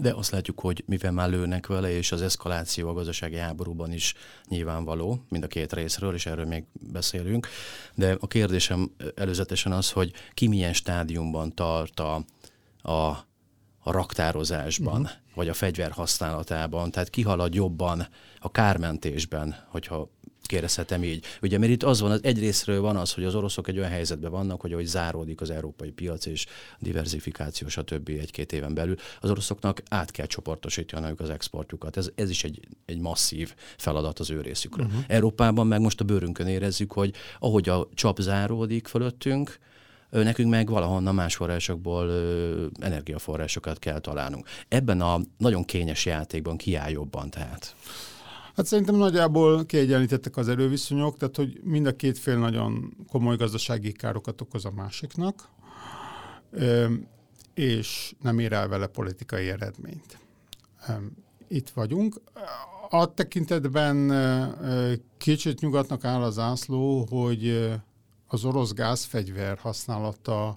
De 0.00 0.12
azt 0.14 0.30
látjuk, 0.30 0.60
hogy 0.60 0.84
mivel 0.86 1.12
már 1.12 1.28
lőnek 1.28 1.66
vele, 1.66 1.90
és 1.90 2.12
az 2.12 2.22
eszkaláció 2.22 2.88
a 2.88 2.92
gazdasági 2.92 3.36
háborúban 3.36 3.92
is 3.92 4.14
nyilvánvaló, 4.48 5.24
mind 5.28 5.44
a 5.44 5.46
két 5.46 5.72
részről, 5.72 6.14
és 6.14 6.26
erről 6.26 6.46
még 6.46 6.64
beszélünk. 6.72 7.48
De 7.94 8.16
a 8.20 8.26
kérdésem 8.26 8.90
előzetesen 9.14 9.72
az, 9.72 9.90
hogy 9.90 10.12
ki 10.34 10.46
milyen 10.46 10.72
stádiumban 10.72 11.54
tart 11.54 12.00
a, 12.00 12.14
a, 12.82 12.92
a 13.78 13.90
raktározásban, 13.90 15.00
uh-huh. 15.00 15.16
vagy 15.34 15.48
a 15.48 15.54
fegyver 15.54 15.90
használatában, 15.90 16.90
tehát 16.90 17.10
ki 17.10 17.22
halad 17.22 17.54
jobban 17.54 18.06
a 18.38 18.50
kármentésben, 18.50 19.64
hogyha 19.68 20.10
kérdezhetem 20.48 21.04
így. 21.04 21.24
Ugye, 21.42 21.58
mert 21.58 21.72
itt 21.72 21.82
az 21.82 22.00
van, 22.00 22.10
az 22.10 22.20
egyrésztről 22.22 22.80
van 22.80 22.96
az, 22.96 23.12
hogy 23.12 23.24
az 23.24 23.34
oroszok 23.34 23.68
egy 23.68 23.78
olyan 23.78 23.90
helyzetben 23.90 24.30
vannak, 24.30 24.60
hogy 24.60 24.72
ahogy 24.72 24.86
záródik 24.86 25.40
az 25.40 25.50
európai 25.50 25.90
piac 25.90 26.26
és 26.26 26.46
diversifikáció, 26.78 27.68
stb. 27.68 28.08
egy-két 28.08 28.52
éven 28.52 28.74
belül, 28.74 28.96
az 29.20 29.30
oroszoknak 29.30 29.82
át 29.88 30.10
kell 30.10 30.26
csoportosítaniuk 30.26 31.20
az 31.20 31.30
exportjukat. 31.30 31.96
Ez, 31.96 32.10
ez 32.14 32.30
is 32.30 32.44
egy, 32.44 32.60
egy 32.86 33.00
masszív 33.00 33.54
feladat 33.76 34.18
az 34.18 34.30
ő 34.30 34.40
részükről. 34.40 34.86
Uh-huh. 34.86 35.04
Európában 35.06 35.66
meg 35.66 35.80
most 35.80 36.00
a 36.00 36.04
bőrünkön 36.04 36.46
érezzük, 36.46 36.92
hogy 36.92 37.14
ahogy 37.38 37.68
a 37.68 37.88
csap 37.94 38.20
záródik 38.20 38.86
fölöttünk, 38.86 39.58
nekünk 40.10 40.50
meg 40.50 40.68
valahonnan 40.68 41.14
más 41.14 41.36
forrásokból 41.36 42.08
ö, 42.08 42.66
energiaforrásokat 42.80 43.78
kell 43.78 43.98
találnunk. 43.98 44.48
Ebben 44.68 45.00
a 45.00 45.20
nagyon 45.38 45.64
kényes 45.64 46.06
játékban 46.06 46.56
kiáll 46.56 46.90
jobban 46.90 47.30
tehát. 47.30 47.74
Hát 48.58 48.66
szerintem 48.66 48.94
nagyjából 48.94 49.64
kiegyenlítettek 49.64 50.36
az 50.36 50.48
erőviszonyok, 50.48 51.16
tehát 51.16 51.36
hogy 51.36 51.60
mind 51.62 51.86
a 51.86 51.96
két 51.96 52.18
fél 52.18 52.38
nagyon 52.38 52.96
komoly 53.08 53.36
gazdasági 53.36 53.92
károkat 53.92 54.40
okoz 54.40 54.64
a 54.64 54.70
másiknak, 54.70 55.48
és 57.54 58.14
nem 58.22 58.38
ér 58.38 58.52
el 58.52 58.68
vele 58.68 58.86
politikai 58.86 59.48
eredményt. 59.48 60.18
Itt 61.48 61.70
vagyunk. 61.70 62.20
A 62.90 63.14
tekintetben 63.14 64.12
kicsit 65.18 65.60
nyugatnak 65.60 66.04
áll 66.04 66.22
az 66.22 66.38
ászló, 66.38 67.06
hogy 67.10 67.72
az 68.26 68.44
orosz 68.44 68.72
gázfegyver 68.72 69.58
használata 69.58 70.56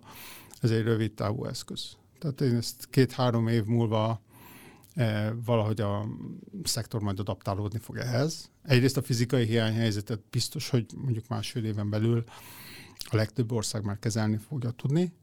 ez 0.62 0.72
egy 0.72 0.84
rövid 0.84 1.14
távú 1.14 1.46
eszköz. 1.46 1.96
Tehát 2.20 2.42
én 2.42 2.56
ezt 2.56 2.88
két-három 2.90 3.48
év 3.48 3.66
múlva 3.66 4.22
valahogy 5.46 5.82
a 5.82 6.08
szektor 6.64 7.02
majd 7.02 7.20
adaptálódni 7.20 7.80
fog 7.80 7.98
ehhez. 7.98 8.52
Egyrészt 8.64 8.98
a 8.98 9.02
fizikai 9.02 9.46
hiányhelyzetet 9.46 10.22
biztos, 10.30 10.70
hogy 10.70 10.86
mondjuk 10.96 11.28
másfél 11.28 11.66
éven 11.66 11.90
belül 11.90 12.24
a 13.10 13.16
legtöbb 13.16 13.52
ország 13.52 13.84
már 13.84 14.00
kezelni 14.00 14.38
fogja 14.38 14.72
tudni, 14.72 15.14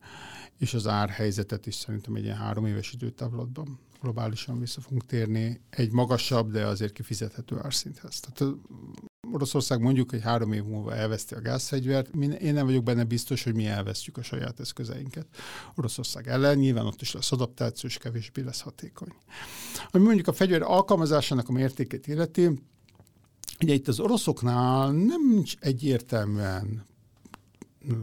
és 0.59 0.75
az 0.75 0.87
árhelyzetet 0.87 1.67
is 1.67 1.75
szerintem 1.75 2.15
egy 2.15 2.25
ilyen 2.25 2.37
három 2.37 2.67
éves 2.67 2.93
időtávlatban 2.93 3.79
globálisan 4.01 4.59
vissza 4.59 4.81
fogunk 4.81 5.07
térni 5.07 5.61
egy 5.71 5.93
magasabb, 5.93 6.51
de 6.51 6.67
azért 6.67 6.93
kifizethető 6.93 7.59
árszinthez. 7.63 8.21
Tehát 8.21 8.55
Oroszország 9.33 9.81
mondjuk, 9.81 10.11
hogy 10.11 10.23
három 10.23 10.53
év 10.53 10.65
múlva 10.65 10.95
elveszti 10.95 11.35
a 11.35 11.41
gázfegyvert, 11.41 12.15
én 12.15 12.55
nem 12.55 12.67
vagyok 12.67 12.83
benne 12.83 13.05
biztos, 13.05 13.45
hogy 13.45 13.55
mi 13.55 13.67
elvesztjük 13.67 14.17
a 14.17 14.23
saját 14.23 14.61
eszközeinket 14.61 15.27
Oroszország 15.75 16.29
ellen, 16.29 16.59
nyilván 16.59 16.87
ott 16.87 17.01
is 17.01 17.13
lesz 17.13 17.33
adaptáció, 17.33 17.89
és 17.89 17.99
kevésbé 17.99 18.43
lesz 18.43 18.61
hatékony. 18.61 19.13
Ami 19.91 20.05
mondjuk 20.05 20.29
a 20.29 20.33
fegyver 20.33 20.63
alkalmazásának 20.63 21.49
a 21.49 21.53
mértékét 21.53 22.07
illeti, 22.07 22.51
ugye 23.61 23.75
itt 23.75 23.89
az 23.89 24.01
oroszoknál 24.01 24.93
nem 24.93 25.43
egyértelműen 25.61 26.87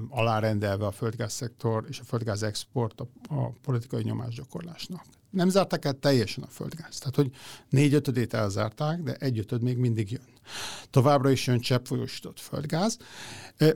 alárendelve 0.09 0.85
a 0.85 0.91
földgázszektor 0.91 1.85
és 1.89 1.99
a 1.99 2.03
földgáz 2.03 2.43
export 2.43 3.01
a, 3.01 3.07
a 3.27 3.49
politikai 3.61 4.03
nyomásgyakorlásnak. 4.03 5.05
Nem 5.29 5.49
zárták 5.49 5.85
el 5.85 5.99
teljesen 5.99 6.43
a 6.43 6.47
földgáz. 6.47 6.97
Tehát, 6.97 7.15
hogy 7.15 7.31
négy 7.69 7.93
ötödét 7.93 8.33
elzárták, 8.33 9.03
de 9.03 9.13
egy 9.13 9.39
ötöd 9.39 9.61
még 9.61 9.77
mindig 9.77 10.11
jön. 10.11 10.34
Továbbra 10.89 11.29
is 11.29 11.47
jön 11.47 11.59
cseppfolyósított 11.59 12.39
földgáz. 12.39 12.97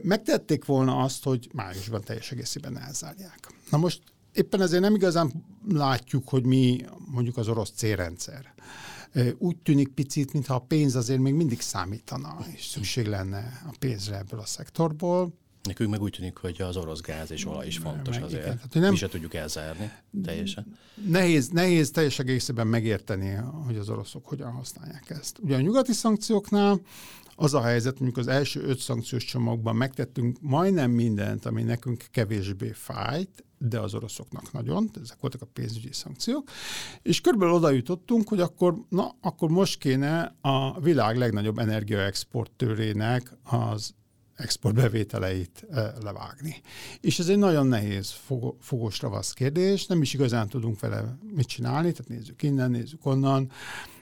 Megtették 0.02 0.64
volna 0.64 0.96
azt, 0.96 1.24
hogy 1.24 1.48
májusban 1.52 2.00
teljes 2.00 2.30
egészében 2.30 2.78
elzárják. 2.78 3.48
Na 3.70 3.78
most 3.78 4.02
éppen 4.32 4.62
ezért 4.62 4.82
nem 4.82 4.94
igazán 4.94 5.44
látjuk, 5.68 6.28
hogy 6.28 6.44
mi 6.44 6.84
mondjuk 7.10 7.36
az 7.36 7.48
orosz 7.48 7.70
célrendszer. 7.70 8.54
Úgy 9.38 9.56
tűnik 9.56 9.88
picit, 9.88 10.32
mintha 10.32 10.54
a 10.54 10.58
pénz 10.58 10.96
azért 10.96 11.20
még 11.20 11.34
mindig 11.34 11.60
számítana, 11.60 12.36
és 12.54 12.66
szükség 12.66 13.06
lenne 13.06 13.62
a 13.66 13.74
pénzre 13.78 14.16
ebből 14.18 14.40
a 14.40 14.46
szektorból. 14.46 15.32
Nekünk 15.62 15.90
meg 15.90 16.02
úgy 16.02 16.12
tűnik, 16.12 16.36
hogy 16.36 16.62
az 16.62 16.76
orosz 16.76 17.00
gáz 17.00 17.30
és 17.30 17.46
olaj 17.46 17.66
is 17.66 17.78
fontos 17.78 18.14
meg, 18.14 18.24
azért. 18.24 18.42
Igen. 18.42 18.56
Tehát, 18.56 18.74
nem, 18.74 18.90
Mi 18.90 18.96
se 18.96 19.08
tudjuk 19.08 19.34
elzárni 19.34 19.92
teljesen. 20.24 20.76
Nehéz, 21.06 21.48
nehéz 21.48 21.90
teljes 21.90 22.18
egészében 22.18 22.66
megérteni, 22.66 23.34
hogy 23.66 23.76
az 23.76 23.88
oroszok 23.88 24.26
hogyan 24.26 24.50
használják 24.50 25.10
ezt. 25.10 25.38
Ugye 25.38 25.56
a 25.56 25.60
nyugati 25.60 25.92
szankcióknál 25.92 26.80
az 27.34 27.54
a 27.54 27.62
helyzet, 27.62 27.98
mondjuk 27.98 28.16
az 28.16 28.28
első 28.28 28.62
öt 28.62 28.78
szankciós 28.78 29.24
csomagban 29.24 29.76
megtettünk 29.76 30.36
majdnem 30.40 30.90
mindent, 30.90 31.46
ami 31.46 31.62
nekünk 31.62 32.04
kevésbé 32.10 32.72
fájt, 32.72 33.44
de 33.58 33.80
az 33.80 33.94
oroszoknak 33.94 34.52
nagyon, 34.52 34.90
ezek 35.02 35.20
voltak 35.20 35.42
a 35.42 35.46
pénzügyi 35.52 35.92
szankciók, 35.92 36.50
és 37.02 37.20
körülbelül 37.20 37.54
oda 37.54 37.70
jutottunk, 37.70 38.28
hogy 38.28 38.40
akkor, 38.40 38.74
na, 38.88 39.16
akkor 39.20 39.50
most 39.50 39.78
kéne 39.78 40.36
a 40.40 40.80
világ 40.80 41.16
legnagyobb 41.16 41.58
energiaexportőrének 41.58 43.32
az 43.42 43.94
exportbevételeit 44.40 45.66
levágni. 46.02 46.60
És 47.00 47.18
ez 47.18 47.28
egy 47.28 47.38
nagyon 47.38 47.66
nehéz 47.66 48.14
fogós 48.60 49.00
ravasz 49.00 49.32
kérdés, 49.32 49.86
nem 49.86 50.02
is 50.02 50.14
igazán 50.14 50.48
tudunk 50.48 50.80
vele 50.80 51.18
mit 51.34 51.46
csinálni, 51.46 51.92
tehát 51.92 52.08
nézzük 52.08 52.42
innen, 52.42 52.70
nézzük 52.70 53.06
onnan. 53.06 53.50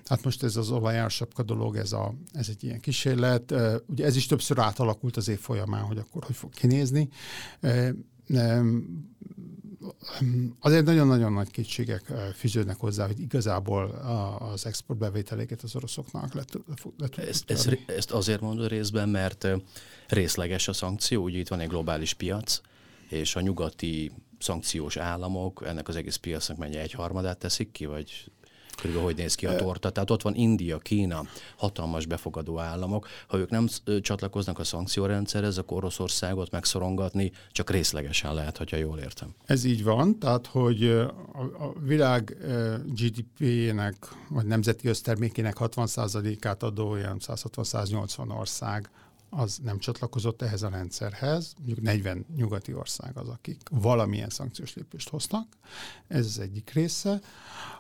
Hát 0.05 0.25
most 0.25 0.43
ez 0.43 0.57
az 0.57 0.71
olajársapka 0.71 1.43
dolog, 1.43 1.77
ez, 1.77 1.93
a, 1.93 2.15
ez 2.33 2.49
egy 2.49 2.65
ilyen 2.65 2.81
kísérlet. 2.81 3.55
Ugye 3.87 4.05
ez 4.05 4.17
is 4.17 4.27
többször 4.27 4.59
átalakult 4.59 5.17
az 5.17 5.29
év 5.29 5.39
folyamán, 5.39 5.83
hogy 5.83 5.99
akkor 5.99 6.25
hogy 6.25 6.37
fog 6.37 6.51
kinézni 6.55 7.09
azért 10.61 10.85
nagyon-nagyon 10.85 11.33
nagy 11.33 11.51
kétségek 11.51 12.13
fűződnek 12.35 12.77
hozzá, 12.77 13.07
hogy 13.07 13.21
igazából 13.21 13.85
az 14.53 14.67
exportbevételéket 14.67 15.63
az 15.63 15.77
oroszoknak 15.77 16.35
le, 16.35 16.45
le, 16.97 17.09
le 17.17 17.27
ezt, 17.27 17.51
ezt, 17.51 17.79
ezt 17.87 18.11
azért 18.11 18.41
mondod 18.41 18.69
részben, 18.69 19.09
mert 19.09 19.49
részleges 20.09 20.69
a 20.69 20.73
szankció, 20.73 21.23
ugye 21.23 21.39
itt 21.39 21.49
van 21.49 21.61
egy 21.61 21.69
globális 21.69 22.15
piac, 22.15 22.61
és 23.09 23.37
a 23.37 23.41
nyugati 23.41 24.11
szankciós 24.39 24.97
államok 24.97 25.63
ennek 25.67 25.89
az 25.89 25.97
egész 25.97 26.17
piacnak 26.17 26.57
mennyi 26.57 26.77
egy 26.77 26.93
harmadát 26.93 27.39
teszik 27.39 27.71
ki, 27.71 27.87
vagy 27.87 28.31
körülbelül 28.77 29.09
hogy 29.09 29.17
néz 29.17 29.35
ki 29.35 29.47
a 29.47 29.57
torta. 29.57 29.91
Tehát 29.91 30.11
ott 30.11 30.23
van 30.23 30.35
India, 30.35 30.79
Kína, 30.79 31.25
hatalmas 31.57 32.07
befogadó 32.07 32.59
államok. 32.59 33.09
Ha 33.27 33.39
ők 33.39 33.51
nem 33.51 33.69
csatlakoznak 34.01 34.59
a 34.59 34.65
szankciórendszerhez, 34.65 35.59
akkor 35.59 35.77
Oroszországot 35.77 36.51
megszorongatni 36.51 37.33
csak 37.53 37.71
részlegesen 37.71 38.35
lehet, 38.35 38.57
hogyha 38.57 38.77
jól 38.77 38.99
értem. 38.99 39.35
Ez 39.45 39.65
így 39.65 39.85
van, 39.85 40.19
tehát 40.19 40.47
hogy 40.47 40.85
a 41.59 41.73
világ 41.81 42.37
GDP-jének, 42.87 43.97
vagy 44.29 44.47
nemzeti 44.47 44.89
össztermékének 44.89 45.57
60%-át 45.61 46.63
adó 46.63 46.97
ilyen 46.97 47.17
160-180 47.21 48.39
ország 48.39 48.91
az 49.31 49.59
nem 49.63 49.79
csatlakozott 49.79 50.43
ehhez 50.43 50.63
a 50.63 50.69
rendszerhez, 50.69 51.55
mondjuk 51.57 51.81
40 51.81 52.27
nyugati 52.37 52.75
ország 52.75 53.17
az, 53.17 53.29
akik 53.29 53.61
valamilyen 53.71 54.29
szankciós 54.29 54.75
lépést 54.75 55.09
hoztak, 55.09 55.47
ez 56.07 56.27
az 56.27 56.39
egyik 56.39 56.71
része. 56.71 57.21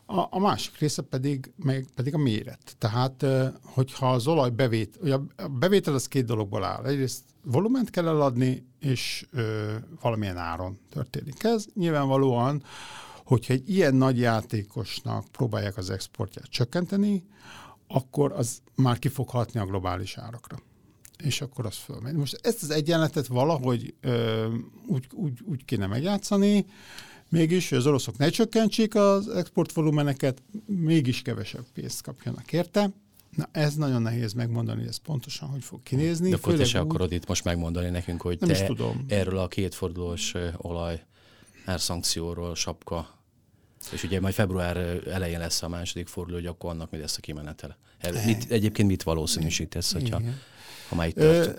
A, 0.06 0.26
a 0.30 0.38
másik 0.38 0.78
része 0.78 1.02
pedig, 1.02 1.52
meg, 1.56 1.86
pedig 1.94 2.14
a 2.14 2.18
méret. 2.18 2.76
Tehát, 2.78 3.24
hogyha 3.62 4.12
az 4.12 4.26
olaj 4.26 4.50
bevét, 4.50 4.96
a 5.36 5.48
bevétel 5.48 5.94
az 5.94 6.08
két 6.08 6.24
dologból 6.24 6.64
áll. 6.64 6.84
Egyrészt 6.84 7.24
volument 7.42 7.90
kell 7.90 8.08
eladni, 8.08 8.66
és 8.80 9.26
ö, 9.30 9.74
valamilyen 10.00 10.36
áron 10.36 10.78
történik 10.90 11.44
ez. 11.44 11.66
Nyilvánvalóan, 11.74 12.62
hogyha 13.24 13.52
egy 13.52 13.70
ilyen 13.70 13.94
nagy 13.94 14.18
játékosnak 14.18 15.28
próbálják 15.28 15.76
az 15.76 15.90
exportját 15.90 16.50
csökkenteni, 16.50 17.26
akkor 17.86 18.32
az 18.32 18.60
már 18.74 18.98
ki 18.98 19.08
fog 19.08 19.28
hatni 19.28 19.60
a 19.60 19.66
globális 19.66 20.16
árakra 20.16 20.58
és 21.22 21.40
akkor 21.40 21.66
az 21.66 21.76
fölmegy. 21.76 22.14
Most 22.14 22.38
ezt 22.42 22.62
az 22.62 22.70
egyenletet 22.70 23.26
valahogy 23.26 23.94
ö, 24.00 24.46
úgy, 24.86 25.06
úgy, 25.12 25.38
úgy 25.44 25.64
kéne 25.64 25.86
megjátszani, 25.86 26.66
mégis, 27.28 27.68
hogy 27.68 27.78
az 27.78 27.86
oroszok 27.86 28.16
ne 28.16 28.28
csökkentsék 28.28 28.94
az 28.94 29.28
exportvolumeneket, 29.28 30.42
mégis 30.66 31.22
kevesebb 31.22 31.64
pénzt 31.74 32.02
kapjanak 32.02 32.52
érte. 32.52 32.90
Na 33.36 33.48
ez 33.52 33.74
nagyon 33.74 34.02
nehéz 34.02 34.32
megmondani, 34.32 34.78
hogy 34.78 34.88
ez 34.88 34.96
pontosan 34.96 35.48
hogy 35.48 35.64
fog 35.64 35.82
kinézni. 35.82 36.30
De 36.30 36.36
akkor 36.36 36.54
te 36.54 36.64
se 36.64 36.78
akarod 36.78 37.12
itt 37.12 37.26
most 37.26 37.44
megmondani 37.44 37.88
nekünk, 37.88 38.20
hogy 38.20 38.40
nem 38.40 38.48
te 38.48 38.64
tudom. 38.64 39.04
erről 39.08 39.38
a 39.38 39.48
kétfordulós 39.48 40.34
olaj 40.56 41.04
árszankcióról 41.64 42.54
sapka 42.54 43.16
és 43.92 44.02
ugye 44.02 44.20
majd 44.20 44.34
február 44.34 44.76
elején 45.06 45.38
lesz 45.38 45.62
a 45.62 45.68
második 45.68 46.06
forduló, 46.06 46.36
hogy 46.36 46.46
akkor 46.46 46.70
annak 46.70 46.90
mi 46.90 46.98
lesz 46.98 47.16
a 47.16 47.20
kimenetele. 47.20 47.78
Erről, 47.98 48.24
mit, 48.24 48.50
egyébként 48.50 48.88
mit 48.88 49.02
valószínűsítesz, 49.02 49.92
hogyha 49.92 50.20
Igen 50.20 50.38
ha 50.88 50.94
már 50.94 51.08
itt 51.08 51.14
tart? 51.14 51.58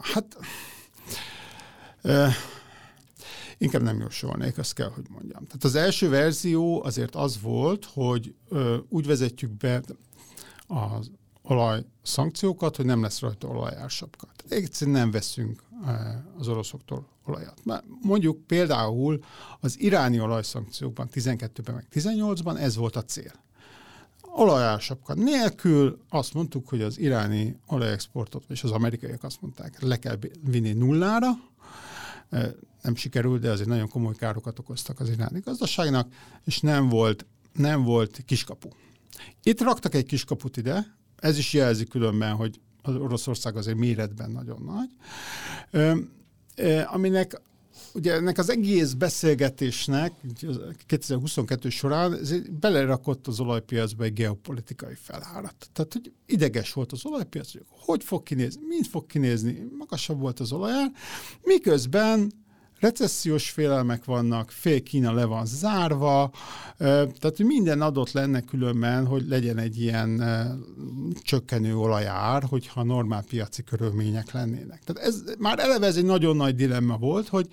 Hát 0.00 0.36
inkább 3.58 3.82
nem 3.82 4.00
jósolnék, 4.00 4.58
azt 4.58 4.74
kell, 4.74 4.88
hogy 4.88 5.04
mondjam. 5.08 5.44
Tehát 5.46 5.64
az 5.64 5.74
első 5.74 6.08
verzió 6.08 6.84
azért 6.84 7.14
az 7.14 7.40
volt, 7.40 7.84
hogy 7.92 8.34
ö, 8.48 8.76
úgy 8.88 9.06
vezetjük 9.06 9.50
be 9.50 9.82
az 10.66 11.10
olaj 11.42 11.84
szankciókat, 12.02 12.76
hogy 12.76 12.84
nem 12.84 13.02
lesz 13.02 13.20
rajta 13.20 13.48
olajársapka. 13.48 14.28
Egyszerűen 14.48 14.96
nem 14.96 15.10
veszünk 15.10 15.62
az 16.38 16.48
oroszoktól 16.48 17.06
olajat. 17.24 17.64
Mert 17.64 17.84
mondjuk 18.02 18.46
például 18.46 19.24
az 19.60 19.80
iráni 19.80 20.20
olajszankciókban 20.20 21.08
12-ben 21.12 21.74
meg 21.74 21.86
18-ban 21.92 22.58
ez 22.58 22.76
volt 22.76 22.96
a 22.96 23.04
cél 23.04 23.32
olajásapka 24.34 25.14
nélkül 25.14 25.98
azt 26.08 26.34
mondtuk, 26.34 26.68
hogy 26.68 26.82
az 26.82 26.98
iráni 26.98 27.56
olajexportot, 27.66 28.44
és 28.48 28.62
az 28.62 28.70
amerikaiak 28.70 29.24
azt 29.24 29.40
mondták, 29.40 29.80
le 29.80 29.98
kell 29.98 30.18
vinni 30.44 30.72
nullára. 30.72 31.30
Nem 32.82 32.94
sikerült, 32.94 33.40
de 33.40 33.50
azért 33.50 33.68
nagyon 33.68 33.88
komoly 33.88 34.14
károkat 34.14 34.58
okoztak 34.58 35.00
az 35.00 35.08
iráni 35.08 35.40
gazdaságnak, 35.40 36.12
és 36.44 36.60
nem 36.60 36.88
volt, 36.88 37.26
nem 37.52 37.82
volt 37.82 38.22
kiskapu. 38.26 38.68
Itt 39.42 39.60
raktak 39.60 39.94
egy 39.94 40.06
kiskaput 40.06 40.56
ide, 40.56 40.96
ez 41.16 41.38
is 41.38 41.52
jelzi 41.52 41.84
különben, 41.84 42.34
hogy 42.34 42.60
az 42.82 42.94
Oroszország 42.94 43.56
azért 43.56 43.76
méretben 43.76 44.30
nagyon 44.30 44.62
nagy, 44.62 44.90
aminek 46.86 47.40
ugye 47.94 48.12
ennek 48.12 48.38
az 48.38 48.50
egész 48.50 48.92
beszélgetésnek 48.92 50.12
2022 50.86 51.68
során 51.68 52.18
belerakott 52.60 53.26
az 53.26 53.40
olajpiacba 53.40 54.04
egy 54.04 54.12
geopolitikai 54.12 54.94
felhárat. 54.94 55.68
Tehát, 55.72 55.92
hogy 55.92 56.12
ideges 56.26 56.72
volt 56.72 56.92
az 56.92 57.06
olajpiac, 57.06 57.52
hogy 57.52 57.64
hogy 57.68 58.04
fog 58.04 58.22
kinézni, 58.22 58.62
mint 58.68 58.86
fog 58.86 59.06
kinézni, 59.06 59.68
magasabb 59.78 60.20
volt 60.20 60.40
az 60.40 60.52
olajár, 60.52 60.92
miközben 61.42 62.32
recessziós 62.82 63.50
félelmek 63.50 64.04
vannak, 64.04 64.50
fél 64.50 64.82
Kína 64.82 65.12
le 65.12 65.24
van 65.24 65.46
zárva, 65.46 66.30
tehát 66.78 67.38
minden 67.38 67.80
adott 67.80 68.12
lenne 68.12 68.40
különben, 68.40 69.06
hogy 69.06 69.28
legyen 69.28 69.58
egy 69.58 69.80
ilyen 69.80 70.22
csökkenő 71.22 71.76
olajár, 71.76 72.42
hogyha 72.42 72.82
normál 72.82 73.24
piaci 73.28 73.62
körülmények 73.62 74.32
lennének. 74.32 74.80
Tehát 74.84 75.08
ez 75.08 75.22
már 75.38 75.58
eleve 75.58 75.86
ez 75.86 75.96
egy 75.96 76.04
nagyon 76.04 76.36
nagy 76.36 76.54
dilemma 76.54 76.96
volt, 76.96 77.28
hogy 77.28 77.46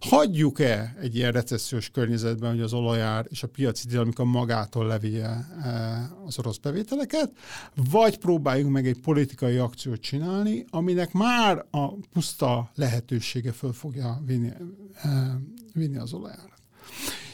hagyjuk-e 0.00 0.96
egy 1.00 1.16
ilyen 1.16 1.32
recessziós 1.32 1.90
környezetben, 1.90 2.50
hogy 2.50 2.60
az 2.60 2.72
olajár 2.72 3.26
és 3.28 3.42
a 3.42 3.48
piaci 3.48 3.86
dinamika 3.86 4.24
magától 4.24 4.86
levigye 4.86 5.28
az 6.26 6.38
orosz 6.38 6.56
bevételeket, 6.56 7.32
vagy 7.90 8.18
próbáljunk 8.18 8.72
meg 8.72 8.86
egy 8.86 9.00
politikai 9.00 9.56
akciót 9.56 10.00
csinálni, 10.00 10.64
aminek 10.70 11.12
már 11.12 11.64
a 11.70 11.92
puszta 12.12 12.70
lehetősége 12.74 13.52
föl 13.52 13.72
fogja 13.72 14.22
vinni 14.26 14.52
vinni 15.72 15.96
az 15.96 16.12
olajárat. 16.12 16.62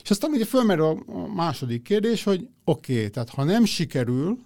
És 0.03 0.11
aztán 0.11 0.31
ugye 0.31 0.45
fölmerül 0.45 1.03
a 1.07 1.35
második 1.35 1.83
kérdés, 1.83 2.23
hogy 2.23 2.49
oké, 2.65 2.97
okay, 2.97 3.11
tehát 3.11 3.29
ha 3.29 3.45
nem 3.45 3.65
sikerül, 3.65 4.39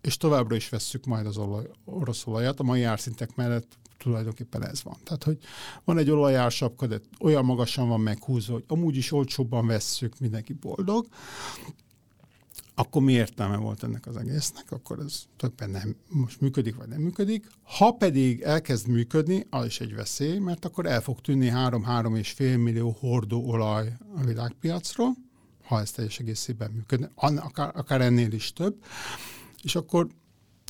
és 0.00 0.16
továbbra 0.16 0.56
is 0.56 0.68
vesszük 0.68 1.04
majd 1.04 1.26
az 1.26 1.36
olaj, 1.36 1.70
orosz 1.84 2.26
olajat, 2.26 2.60
a 2.60 2.62
mai 2.62 2.82
árszintek 2.82 3.34
mellett 3.34 3.78
tulajdonképpen 3.98 4.66
ez 4.66 4.82
van. 4.82 4.96
Tehát, 5.04 5.24
hogy 5.24 5.38
van 5.84 5.98
egy 5.98 6.10
olajársapka, 6.10 6.86
de 6.86 7.00
olyan 7.20 7.44
magasan 7.44 7.88
van 7.88 8.00
meghúzva, 8.00 8.52
hogy 8.52 8.64
amúgy 8.66 8.96
is 8.96 9.12
olcsóbban 9.12 9.66
vesszük, 9.66 10.18
mindenki 10.18 10.52
boldog, 10.52 11.06
akkor 12.74 13.02
mi 13.02 13.12
értelme 13.12 13.56
volt 13.56 13.82
ennek 13.82 14.06
az 14.06 14.16
egésznek, 14.16 14.72
akkor 14.72 14.98
ez 14.98 15.22
többen 15.36 15.70
nem 15.70 15.96
most 16.08 16.40
működik, 16.40 16.76
vagy 16.76 16.88
nem 16.88 17.00
működik. 17.00 17.46
Ha 17.62 17.92
pedig 17.92 18.40
elkezd 18.40 18.88
működni, 18.88 19.46
az 19.50 19.66
is 19.66 19.80
egy 19.80 19.94
veszély, 19.94 20.38
mert 20.38 20.64
akkor 20.64 20.86
el 20.86 21.00
fog 21.00 21.20
tűnni 21.20 21.50
3-3,5 21.54 22.62
millió 22.62 22.96
hordó 23.00 23.48
olaj 23.48 23.92
a 24.16 24.24
világpiacról, 24.24 25.14
ha 25.64 25.80
ez 25.80 25.90
teljes 25.90 26.18
egészében 26.18 26.70
működne, 26.70 27.10
akár, 27.14 27.76
akár 27.76 28.00
ennél 28.00 28.32
is 28.32 28.52
több, 28.52 28.84
és 29.62 29.74
akkor 29.74 30.08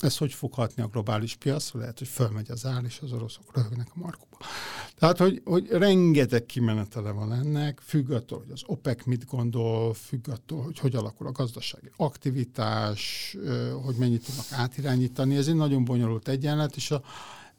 ez 0.05 0.17
hogy 0.17 0.33
fog 0.33 0.53
hatni 0.53 0.83
a 0.83 0.87
globális 0.87 1.35
piacra? 1.35 1.79
Lehet, 1.79 1.97
hogy 1.97 2.07
fölmegy 2.07 2.51
az 2.51 2.65
ár, 2.65 2.83
és 2.83 2.99
az 3.01 3.11
oroszok 3.11 3.55
röhögnek 3.55 3.87
a 3.95 3.99
markuba. 3.99 4.37
Tehát, 4.95 5.17
hogy, 5.17 5.41
hogy 5.45 5.67
rengeteg 5.69 6.45
kimenetele 6.45 7.11
van 7.11 7.33
ennek, 7.33 7.79
függ 7.79 8.11
attól, 8.11 8.39
hogy 8.39 8.51
az 8.51 8.61
OPEC 8.65 9.05
mit 9.05 9.25
gondol, 9.25 9.93
függ 9.93 10.29
attól, 10.29 10.63
hogy 10.63 10.79
hogy 10.79 10.95
alakul 10.95 11.27
a 11.27 11.31
gazdasági 11.31 11.91
aktivitás, 11.95 13.35
hogy 13.83 13.95
mennyit 13.95 14.25
tudnak 14.25 14.45
átirányítani. 14.51 15.35
Ez 15.35 15.47
egy 15.47 15.55
nagyon 15.55 15.85
bonyolult 15.85 16.27
egyenlet, 16.27 16.75
és 16.75 16.91
a, 16.91 17.01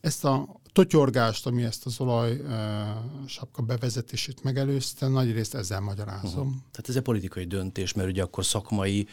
ezt 0.01 0.25
a 0.25 0.61
totyorgást, 0.73 1.47
ami 1.47 1.63
ezt 1.63 1.87
az 1.87 2.01
olaj 2.01 2.41
sapka 3.27 3.63
bevezetését 3.63 4.43
megelőzte, 4.43 5.09
nagy 5.09 5.33
részt 5.33 5.55
ezzel 5.55 5.81
magyarázom. 5.81 6.47
Uh-huh. 6.47 6.63
Tehát 6.71 6.89
ez 6.89 6.97
egy 6.97 7.03
politikai 7.03 7.45
döntés, 7.45 7.93
mert 7.93 8.09
ugye 8.09 8.23
akkor 8.23 8.45
szakmai 8.45 9.07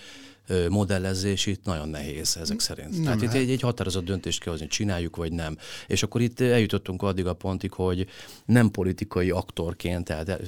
modellezés 0.70 1.46
itt 1.46 1.66
nagyon 1.66 1.90
nehéz 1.90 2.38
ezek 2.38 2.60
szerint. 2.60 2.92
Nem 2.92 3.04
Tehát 3.04 3.20
lehet. 3.20 3.36
itt 3.36 3.42
egy, 3.42 3.50
egy 3.50 3.62
határozott 3.62 4.06
döntést 4.06 4.40
kell 4.40 4.52
hozni, 4.52 4.68
csináljuk 4.68 5.16
vagy 5.16 5.32
nem. 5.32 5.58
És 5.88 6.04
akkor 6.04 6.22
itt 6.22 6.40
eljutottunk 6.40 7.02
addig 7.02 7.26
a 7.26 7.34
pontig, 7.34 7.72
hogy 7.72 8.08
nem 8.46 8.72
politikai 8.72 9.32
aktorként, 9.32 10.06
tehát 10.06 10.42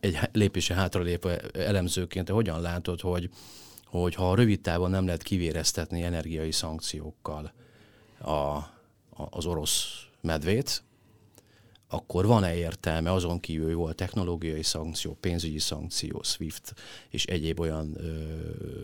egy 0.00 0.18
lépése 0.32 0.74
hátralépve 0.74 1.40
elemzőként, 1.52 2.26
te 2.26 2.32
hogyan 2.32 2.60
látod, 2.60 3.00
hogy, 3.00 3.30
hogy 3.84 4.14
ha 4.14 4.30
a 4.30 4.34
rövid 4.34 4.60
távon 4.60 4.90
nem 4.90 5.04
lehet 5.04 5.22
kivéreztetni 5.22 6.02
energiai 6.02 6.52
szankciókkal 6.52 7.52
a, 8.18 8.30
a, 8.30 8.68
az 9.30 9.46
orosz 9.46 9.86
medvét, 10.20 10.82
akkor 11.92 12.26
van-e 12.26 12.54
értelme 12.54 13.12
azon 13.12 13.40
kívül, 13.40 13.64
hogy 13.66 13.74
volt 13.74 13.96
technológiai 13.96 14.62
szankció, 14.62 15.16
pénzügyi 15.20 15.58
szankció, 15.58 16.22
SWIFT 16.22 16.74
és 17.08 17.24
egyéb 17.24 17.60
olyan 17.60 17.96
ö, 17.96 18.24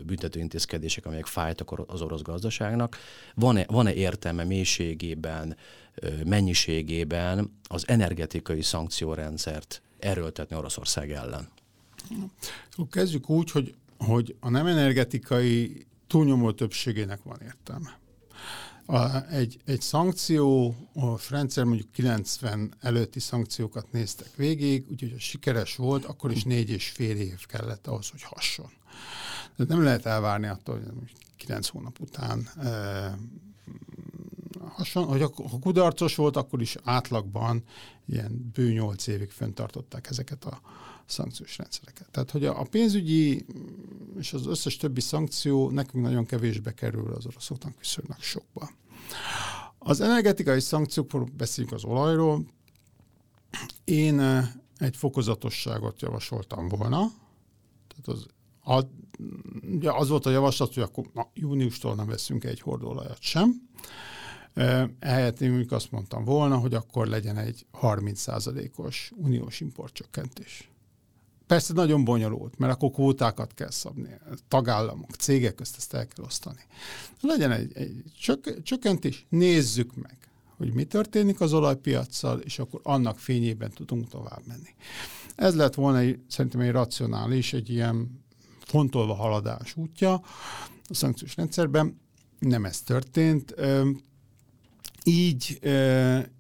büntetőintézkedések, 0.05 1.07
amelyek 1.07 1.27
fájtak 1.27 1.83
az 1.87 2.03
orosz 2.03 2.23
gazdaságnak, 2.23 2.97
van-e, 3.35 3.65
van-e 3.69 3.95
értelme 3.95 4.45
mélységében, 4.45 5.57
ö, 5.95 6.09
mennyiségében 6.25 7.59
az 7.69 7.89
energetikai 7.89 8.63
szankciórendszert 8.63 9.83
erőltetni 9.99 10.57
Oroszország 10.57 11.11
ellen? 11.11 11.49
Kezdjük 12.91 13.31
úgy, 13.31 13.51
hogy, 13.51 13.75
hogy 13.99 14.37
a 14.41 14.51
nem 14.51 14.67
energetikai 14.67 15.87
túlnyomó 16.07 16.53
többségének 16.53 17.23
van 17.23 17.39
értelme. 17.43 17.99
A, 18.87 19.27
egy, 19.31 19.59
egy 19.65 19.81
szankció, 19.81 20.75
a 20.95 21.19
rendszer 21.31 21.65
mondjuk 21.65 21.93
90 21.93 22.75
előtti 22.81 23.21
szankciókat 23.21 23.93
néztek 23.93 24.35
végig, 24.37 24.87
úgyhogy 24.91 25.13
ha 25.13 25.19
sikeres 25.19 25.77
volt, 25.77 26.05
akkor 26.05 26.31
is 26.33 26.45
négy 26.45 26.71
és 26.71 26.89
fél 26.89 27.17
év 27.17 27.47
kellett 27.47 27.87
ahhoz, 27.87 28.11
hogy 28.11 28.23
hasson. 28.23 28.71
De 29.57 29.65
nem 29.69 29.83
lehet 29.83 30.07
elvárni 30.07 30.47
attól, 30.47 30.81
hogy 30.99 31.13
9 31.37 31.69
hónap 31.69 32.01
után 32.01 32.49
e, 32.63 33.19
hasson, 34.69 35.05
hogy 35.05 35.21
ha 35.21 35.59
kudarcos 35.61 36.15
volt, 36.15 36.37
akkor 36.37 36.61
is 36.61 36.77
átlagban 36.85 37.63
ilyen 38.07 38.51
bő 38.55 38.73
8 38.73 39.07
évig 39.07 39.31
fenntartották 39.31 40.07
ezeket 40.11 40.45
a 40.45 40.61
szankciós 41.07 41.59
rendszereket. 41.59 42.11
Tehát, 42.11 42.31
hogy 42.31 42.45
a 42.45 42.67
pénzügyi 42.71 43.47
és 44.19 44.33
az 44.33 44.47
összes 44.47 44.77
többi 44.77 45.01
szankció 45.01 45.71
nekünk 45.71 46.05
nagyon 46.05 46.27
kevésbe 46.27 46.73
kerül, 46.73 47.13
az 47.13 47.27
oroszoknak 47.27 47.79
viszonylag 47.79 48.21
sokba. 48.21 48.71
Az 49.79 50.01
energetikai 50.01 50.61
szankciókról 50.61 51.29
beszéljünk 51.37 51.77
az 51.77 51.85
olajról. 51.85 52.47
Én 53.85 54.21
eh, 54.21 54.49
egy 54.79 54.97
fokozatosságot 54.97 56.01
javasoltam 56.01 56.69
volna. 56.69 57.11
Tehát 57.89 58.25
az, 58.63 58.87
ugye 59.75 59.93
az 59.93 60.09
volt 60.09 60.27
a 60.27 60.31
javaslat, 60.31 60.75
hogy 60.75 60.83
akkor 60.83 61.11
na, 61.15 61.31
júniustól 61.35 61.95
nem 61.95 62.07
veszünk 62.07 62.45
egy 62.45 62.61
hordóolajat 62.61 63.21
sem. 63.21 63.69
Eh, 64.55 64.89
ehelyett 64.99 65.41
én 65.41 65.49
mondjuk 65.49 65.73
azt 65.73 65.91
mondtam 65.91 66.25
volna, 66.25 66.59
hogy 66.59 66.75
akkor 66.75 67.07
legyen 67.07 67.37
egy 67.37 67.67
30%-os 67.81 69.13
uniós 69.17 69.61
importcsökkentés. 69.61 70.71
Persze 71.47 71.73
nagyon 71.73 72.05
bonyolult, 72.05 72.59
mert 72.59 72.73
akkor 72.73 72.91
kvótákat 72.91 73.55
kell 73.55 73.71
szabni, 73.71 74.09
tagállamok, 74.49 75.11
cégek 75.11 75.55
közt 75.55 75.77
ezt 75.77 75.95
el 75.95 76.07
kell 76.07 76.25
osztani. 76.25 76.61
Legyen 77.21 77.51
egy, 77.51 77.73
egy 77.75 78.03
csök, 78.21 78.63
csökkentés, 78.63 79.27
nézzük 79.29 79.95
meg, 79.95 80.17
hogy 80.57 80.73
mi 80.73 80.85
történik 80.85 81.41
az 81.41 81.53
olajpiacsal, 81.53 82.39
és 82.39 82.59
akkor 82.59 82.81
annak 82.83 83.19
fényében 83.19 83.71
tudunk 83.71 84.09
tovább 84.09 84.43
menni. 84.47 84.75
Ez 85.37 85.55
lett 85.55 85.75
volna 85.75 85.99
egy, 85.99 86.21
szerintem 86.29 86.61
egy 86.61 86.71
racionális, 86.71 87.53
egy 87.53 87.71
ilyen 87.71 88.25
fontolva 88.65 89.15
haladás 89.15 89.77
útja 89.77 90.13
a 90.89 90.95
szankciós 90.95 91.37
rendszerben. 91.37 92.01
Nem 92.39 92.65
ez 92.65 92.81
történt. 92.81 93.55
Így, 95.05 95.61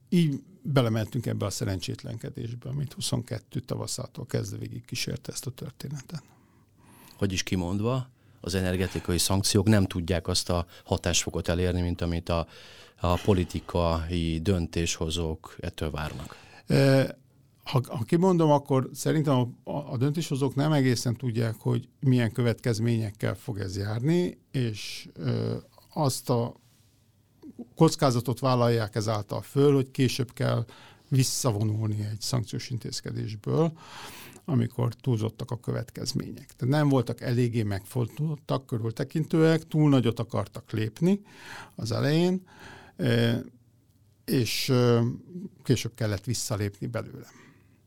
így 0.09 0.43
belementünk 0.73 1.27
ebbe 1.27 1.47
a 1.47 1.51
szerencsétlenkedésbe, 1.51 2.69
amit 2.69 2.93
22 2.93 3.61
tavaszától 3.61 4.27
kezdve 4.27 4.59
végig 4.59 4.85
kísérte 4.85 5.33
ezt 5.33 5.47
a 5.47 5.51
történetet. 5.51 6.23
Hogy 7.17 7.33
is 7.33 7.43
kimondva, 7.43 8.09
az 8.41 8.55
energetikai 8.55 9.19
szankciók 9.19 9.67
nem 9.67 9.85
tudják 9.85 10.29
azt 10.29 10.51
a 10.51 10.67
hatásfokot 10.85 11.49
elérni, 11.49 11.81
mint 11.81 12.01
amit 12.01 12.29
a, 12.29 12.47
a 13.01 13.17
politikai 13.17 14.41
döntéshozók 14.41 15.57
ettől 15.61 15.91
várnak. 15.91 16.37
E, 16.67 17.19
ha, 17.65 17.83
ha 17.89 18.05
kimondom, 18.05 18.51
akkor 18.51 18.91
szerintem 18.93 19.57
a, 19.65 19.71
a 19.71 19.97
döntéshozók 19.97 20.55
nem 20.55 20.73
egészen 20.73 21.17
tudják, 21.17 21.55
hogy 21.59 21.89
milyen 22.01 22.33
következményekkel 22.33 23.35
fog 23.35 23.59
ez 23.59 23.77
járni, 23.77 24.39
és 24.51 25.09
e, 25.25 25.31
azt 25.93 26.31
a 26.31 26.55
kockázatot 27.75 28.39
vállalják 28.39 28.95
ezáltal 28.95 29.43
föl, 29.43 29.75
hogy 29.75 29.91
később 29.91 30.33
kell 30.33 30.65
visszavonulni 31.09 32.05
egy 32.11 32.21
szankciós 32.21 32.71
intézkedésből, 32.71 33.73
amikor 34.45 34.95
túlzottak 34.95 35.51
a 35.51 35.61
következmények. 35.61 36.53
Tehát 36.57 36.75
nem 36.75 36.89
voltak 36.89 37.21
eléggé 37.21 37.63
megfontoltak, 37.63 38.67
körültekintőek, 38.67 39.67
túl 39.67 39.89
nagyot 39.89 40.19
akartak 40.19 40.71
lépni 40.71 41.23
az 41.75 41.93
elején, 41.93 42.47
és 44.25 44.73
később 45.63 45.95
kellett 45.95 46.25
visszalépni 46.25 46.87
belőle. 46.87 47.27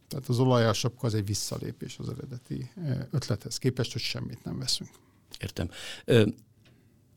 Tehát 0.08 0.28
az 0.28 0.40
olajasapka 0.40 1.08
az 1.08 1.14
egy 1.14 1.26
visszalépés 1.26 1.98
az 1.98 2.10
eredeti 2.10 2.72
ötlethez 3.12 3.58
képest, 3.58 3.92
hogy 3.92 4.02
semmit 4.02 4.44
nem 4.44 4.60
veszünk. 4.60 4.90
Értem. 5.40 5.70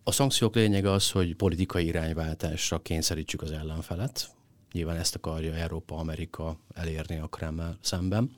A 0.05 0.13
szankciók 0.13 0.55
lényege 0.55 0.91
az, 0.91 1.11
hogy 1.11 1.35
politikai 1.35 1.87
irányváltásra 1.87 2.83
kényszerítsük 2.83 3.43
az 3.43 3.51
ellenfelet. 3.51 4.31
Nyilván 4.73 4.97
ezt 4.97 5.15
akarja 5.15 5.55
Európa, 5.55 5.97
Amerika 5.97 6.59
elérni 6.75 7.19
a 7.19 7.27
Kremmel 7.27 7.79
szemben. 7.81 8.37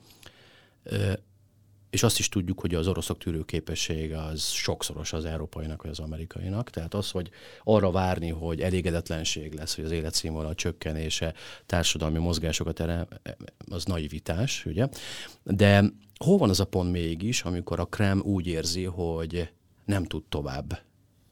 És 1.90 2.02
azt 2.02 2.18
is 2.18 2.28
tudjuk, 2.28 2.60
hogy 2.60 2.74
az 2.74 2.86
oroszok 2.86 3.18
tűrőképessége 3.18 4.22
az 4.22 4.44
sokszoros 4.44 5.12
az 5.12 5.24
európainak 5.24 5.82
vagy 5.82 5.90
az 5.90 5.98
amerikainak. 5.98 6.70
Tehát 6.70 6.94
az, 6.94 7.10
hogy 7.10 7.30
arra 7.62 7.90
várni, 7.90 8.28
hogy 8.28 8.60
elégedetlenség 8.60 9.52
lesz, 9.52 9.74
hogy 9.74 9.84
az 9.84 9.90
életszínvonal 9.90 10.54
csökkenése 10.54 11.34
társadalmi 11.66 12.18
mozgásokat 12.18 12.80
erre, 12.80 13.06
az 13.70 13.84
naivitás, 13.84 14.66
ugye? 14.66 14.88
De 15.42 15.84
hol 16.18 16.38
van 16.38 16.48
az 16.48 16.60
a 16.60 16.64
pont 16.64 16.90
mégis, 16.90 17.42
amikor 17.42 17.80
a 17.80 17.86
Krem 17.86 18.20
úgy 18.20 18.46
érzi, 18.46 18.84
hogy 18.84 19.52
nem 19.84 20.04
tud 20.04 20.24
tovább 20.28 20.78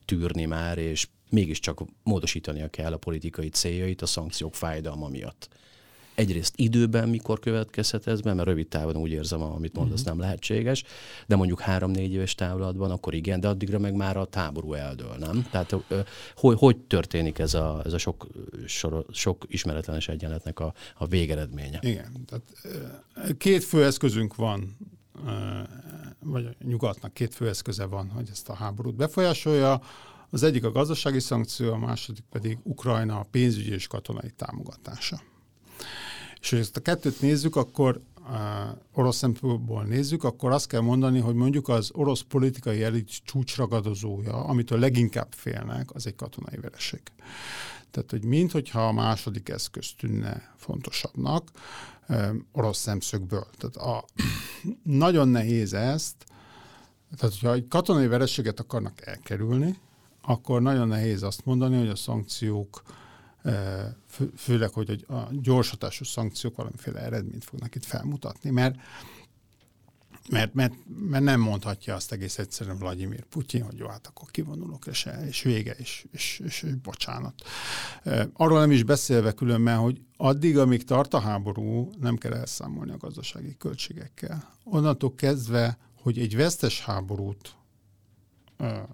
tűrni 0.04 0.44
már, 0.44 0.78
és 0.78 1.08
mégiscsak 1.30 1.80
módosítania 2.02 2.68
kell 2.68 2.92
a 2.92 2.96
politikai 2.96 3.48
céljait 3.48 4.02
a 4.02 4.06
szankciók 4.06 4.54
fájdalma 4.54 5.08
miatt. 5.08 5.48
Egyrészt 6.14 6.54
időben 6.56 7.08
mikor 7.08 7.40
következhet 7.40 8.06
ez 8.06 8.20
be, 8.20 8.34
mert 8.34 8.48
rövid 8.48 8.68
távon 8.68 8.96
úgy 8.96 9.10
érzem, 9.10 9.42
amit 9.42 9.74
mondasz, 9.76 10.00
uh-huh. 10.00 10.14
nem 10.14 10.24
lehetséges, 10.24 10.84
de 11.26 11.36
mondjuk 11.36 11.60
három-négy 11.60 12.12
éves 12.12 12.34
távlatban, 12.34 12.90
akkor 12.90 13.14
igen, 13.14 13.40
de 13.40 13.48
addigra 13.48 13.78
meg 13.78 13.94
már 13.94 14.16
a 14.16 14.24
táború 14.24 14.72
eldől, 14.72 15.16
nem? 15.18 15.46
Tehát 15.50 15.74
hogy, 16.36 16.58
hogy 16.58 16.76
történik 16.76 17.38
ez 17.38 17.54
a, 17.54 17.82
ez 17.84 17.92
a 17.92 17.98
sok, 17.98 18.26
sor, 18.66 19.04
sok 19.10 19.44
ismeretlenes 19.48 20.08
egyenletnek 20.08 20.60
a, 20.60 20.74
a 20.94 21.06
végeredménye? 21.06 21.78
Igen, 21.82 22.24
tehát 22.26 23.36
két 23.36 23.64
fő 23.64 23.84
eszközünk 23.84 24.34
van 24.34 24.76
vagy 26.18 26.44
a 26.44 26.64
nyugatnak 26.64 27.14
két 27.14 27.34
főeszköze 27.34 27.84
van, 27.84 28.10
hogy 28.10 28.28
ezt 28.30 28.48
a 28.48 28.54
háborút 28.54 28.94
befolyásolja. 28.94 29.80
Az 30.30 30.42
egyik 30.42 30.64
a 30.64 30.70
gazdasági 30.70 31.20
szankció, 31.20 31.72
a 31.72 31.78
második 31.78 32.24
pedig 32.30 32.58
Ukrajna 32.62 33.26
pénzügyi 33.30 33.72
és 33.72 33.86
katonai 33.86 34.30
támogatása. 34.36 35.20
És 36.40 36.50
hogy 36.50 36.58
ezt 36.58 36.76
a 36.76 36.80
kettőt 36.80 37.20
nézzük, 37.20 37.56
akkor 37.56 38.00
orosz 38.92 39.16
szempontból 39.16 39.84
nézzük, 39.84 40.24
akkor 40.24 40.50
azt 40.50 40.66
kell 40.66 40.80
mondani, 40.80 41.20
hogy 41.20 41.34
mondjuk 41.34 41.68
az 41.68 41.90
orosz 41.94 42.20
politikai 42.20 42.82
elit 42.82 43.10
csúcsragadozója, 43.24 44.44
amitől 44.44 44.78
leginkább 44.78 45.32
félnek, 45.32 45.94
az 45.94 46.06
egy 46.06 46.14
katonai 46.14 46.56
vereség. 46.60 47.00
Tehát, 47.90 48.10
hogy 48.10 48.24
minthogyha 48.24 48.86
a 48.86 48.92
második 48.92 49.48
eszköz 49.48 49.92
tűnne 49.98 50.54
fontosabbnak, 50.56 51.50
orosz 52.52 52.78
szemszögből. 52.78 53.46
Tehát 53.58 53.76
a, 53.76 54.04
nagyon 55.06 55.28
nehéz 55.28 55.72
ezt, 55.72 56.16
tehát 57.16 57.34
hogyha 57.34 57.52
egy 57.52 57.68
katonai 57.68 58.06
vereséget 58.06 58.60
akarnak 58.60 59.06
elkerülni, 59.06 59.78
akkor 60.22 60.62
nagyon 60.62 60.88
nehéz 60.88 61.22
azt 61.22 61.44
mondani, 61.44 61.78
hogy 61.78 61.88
a 61.88 61.96
szankciók, 61.96 62.82
főleg, 64.36 64.70
hogy 64.70 65.04
a 65.08 65.20
gyorshatású 65.30 66.04
szankciók 66.04 66.56
valamiféle 66.56 67.00
eredményt 67.00 67.44
fognak 67.44 67.74
itt 67.74 67.84
felmutatni, 67.84 68.50
mert 68.50 68.76
mert, 70.30 70.54
mert, 70.54 70.74
mert 71.08 71.24
nem 71.24 71.40
mondhatja 71.40 71.94
azt 71.94 72.12
egész 72.12 72.38
egyszerűen 72.38 72.78
Vladimir 72.78 73.24
Putyin, 73.24 73.62
hogy 73.62 73.78
jó, 73.78 73.86
hát 73.86 74.06
akkor 74.06 74.30
kivonulok, 74.30 74.86
és, 74.86 75.08
és 75.28 75.42
vége, 75.42 75.72
és, 75.72 76.06
és, 76.12 76.40
és, 76.44 76.62
és 76.62 76.74
bocsánat. 76.74 77.42
Arról 78.32 78.60
nem 78.60 78.70
is 78.70 78.82
beszélve 78.82 79.32
különben, 79.32 79.78
hogy 79.78 80.00
addig, 80.16 80.58
amíg 80.58 80.84
tart 80.84 81.14
a 81.14 81.20
háború, 81.20 81.90
nem 82.00 82.16
kell 82.16 82.32
elszámolni 82.32 82.92
a 82.92 82.96
gazdasági 82.96 83.56
költségekkel. 83.56 84.54
Onnantól 84.64 85.14
kezdve, 85.14 85.78
hogy 86.02 86.18
egy 86.18 86.36
vesztes 86.36 86.80
háborút 86.80 87.54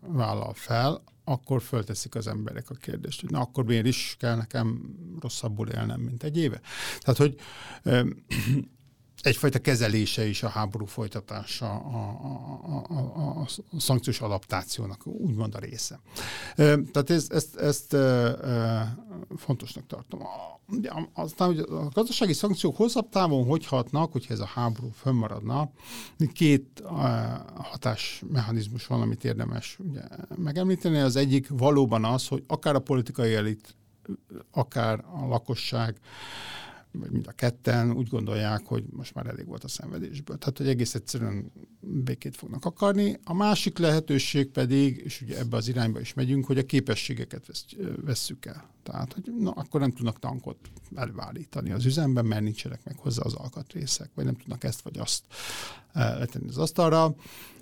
vállal 0.00 0.54
fel, 0.54 1.02
akkor 1.24 1.62
fölteszik 1.62 2.14
az 2.14 2.26
emberek 2.26 2.70
a 2.70 2.74
kérdést, 2.74 3.20
hogy 3.20 3.30
na 3.30 3.40
akkor 3.40 3.64
miért 3.64 3.86
is 3.86 4.16
kell 4.18 4.36
nekem 4.36 4.96
rosszabbul 5.20 5.68
élnem, 5.68 6.00
mint 6.00 6.22
egy 6.22 6.38
éve. 6.38 6.60
Tehát, 7.00 7.18
hogy 7.18 7.36
egyfajta 9.20 9.58
kezelése 9.58 10.26
is 10.26 10.42
a 10.42 10.48
háború 10.48 10.84
folytatása 10.84 11.70
a, 11.70 12.18
a, 12.66 12.84
a, 12.88 13.40
a, 13.40 13.46
szankciós 13.78 14.20
adaptációnak 14.20 15.06
úgymond 15.06 15.54
a 15.54 15.58
része. 15.58 16.00
Tehát 16.56 17.10
ezt, 17.10 17.32
ezt, 17.32 17.56
ezt 17.56 17.96
fontosnak 19.36 19.86
tartom. 19.86 20.20
Aztán 21.14 21.48
hogy 21.48 21.58
a 21.58 21.88
gazdasági 21.92 22.32
szankciók 22.32 22.76
hosszabb 22.76 23.08
távon 23.08 23.46
hogy 23.46 23.66
hatnak, 23.66 24.12
hogyha 24.12 24.34
ez 24.34 24.40
a 24.40 24.46
háború 24.46 24.90
fönnmaradna, 24.90 25.70
két 26.32 26.82
hatásmechanizmus 27.56 28.86
van, 28.86 29.00
amit 29.00 29.24
érdemes 29.24 29.78
ugye, 29.88 30.02
megemlíteni. 30.36 30.98
Az 30.98 31.16
egyik 31.16 31.48
valóban 31.48 32.04
az, 32.04 32.28
hogy 32.28 32.44
akár 32.46 32.74
a 32.74 32.78
politikai 32.78 33.34
elit, 33.34 33.76
akár 34.50 35.04
a 35.20 35.26
lakosság 35.26 35.96
vagy 36.92 37.10
mind 37.10 37.26
a 37.26 37.32
ketten 37.32 37.92
úgy 37.92 38.08
gondolják, 38.08 38.66
hogy 38.66 38.84
most 38.90 39.14
már 39.14 39.26
elég 39.26 39.46
volt 39.46 39.64
a 39.64 39.68
szenvedésből. 39.68 40.38
Tehát, 40.38 40.58
hogy 40.58 40.68
egész 40.68 40.94
egyszerűen 40.94 41.52
békét 41.80 42.36
fognak 42.36 42.64
akarni. 42.64 43.18
A 43.24 43.34
másik 43.34 43.78
lehetőség 43.78 44.50
pedig, 44.50 44.96
és 45.04 45.20
ugye 45.20 45.38
ebbe 45.38 45.56
az 45.56 45.68
irányba 45.68 46.00
is 46.00 46.14
megyünk, 46.14 46.46
hogy 46.46 46.58
a 46.58 46.64
képességeket 46.64 47.46
vesz, 47.46 47.64
vesszük 48.04 48.46
el. 48.46 48.70
Tehát, 48.82 49.12
hogy 49.12 49.34
na, 49.38 49.50
akkor 49.50 49.80
nem 49.80 49.92
tudnak 49.92 50.18
tankot 50.18 50.58
előállítani 50.94 51.70
az 51.70 51.84
üzemben, 51.84 52.26
mert 52.26 52.42
nincsenek 52.42 52.84
meg 52.84 52.98
hozzá 52.98 53.22
az 53.22 53.34
alkatrészek, 53.34 54.10
vagy 54.14 54.24
nem 54.24 54.36
tudnak 54.36 54.64
ezt 54.64 54.80
vagy 54.80 54.98
azt 54.98 55.24
eh, 55.92 56.18
letenni 56.18 56.48
az 56.48 56.58
asztalra. 56.58 57.14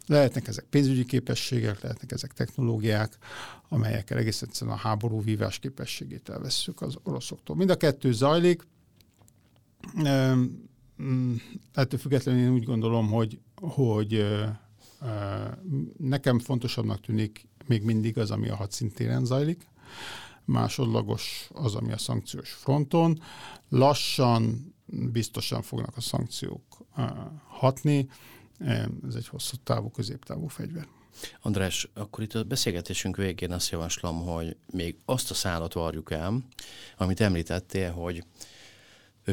Lehetnek 0.07 0.49
ezek 0.49 0.65
pénzügyi 0.65 1.05
képességek, 1.05 1.81
lehetnek 1.81 2.13
ezek 2.13 2.33
technológiák, 2.33 3.19
amelyekkel 3.69 4.19
egész 4.19 4.43
egyszerűen 4.43 4.77
a 4.77 4.81
háború 4.81 5.23
vívás 5.23 5.59
képességét 5.59 6.29
elveszük 6.29 6.81
az 6.81 6.95
oroszoktól. 7.03 7.57
Mind 7.57 7.71
a 7.71 7.77
kettő 7.77 8.13
zajlik. 8.13 8.67
Mm, 11.03 11.35
ettől 11.73 11.99
függetlenül 11.99 12.43
én 12.43 12.53
úgy 12.53 12.65
gondolom, 12.65 13.09
hogy, 13.11 13.39
hogy 13.55 14.27
nekem 15.97 16.39
fontosabbnak 16.39 17.01
tűnik 17.01 17.49
még 17.67 17.83
mindig 17.83 18.19
az, 18.19 18.31
ami 18.31 18.49
a 18.49 18.57
hadszintéren 18.57 19.25
zajlik. 19.25 19.67
Másodlagos 20.45 21.51
az, 21.53 21.75
ami 21.75 21.93
a 21.93 21.99
szankciós 21.99 22.51
fronton. 22.51 23.21
Lassan, 23.69 24.75
biztosan 24.87 25.63
fognak 25.63 25.97
a 25.97 26.01
szankciók 26.01 26.63
hatni 27.47 28.09
ez 29.09 29.15
egy 29.15 29.29
hosszú 29.29 29.57
távú, 29.63 29.91
középtávú 29.91 30.47
fegyver. 30.47 30.87
András, 31.41 31.89
akkor 31.95 32.25
itt 32.25 32.35
a 32.35 32.45
beszélgetésünk 32.45 33.17
végén 33.17 33.53
azt 33.53 33.71
javaslom, 33.71 34.23
hogy 34.25 34.57
még 34.73 34.97
azt 35.05 35.31
a 35.31 35.35
szállat 35.35 35.73
varjuk 35.73 36.11
el, 36.11 36.45
amit 36.97 37.21
említettél, 37.21 37.93
hogy 37.93 38.25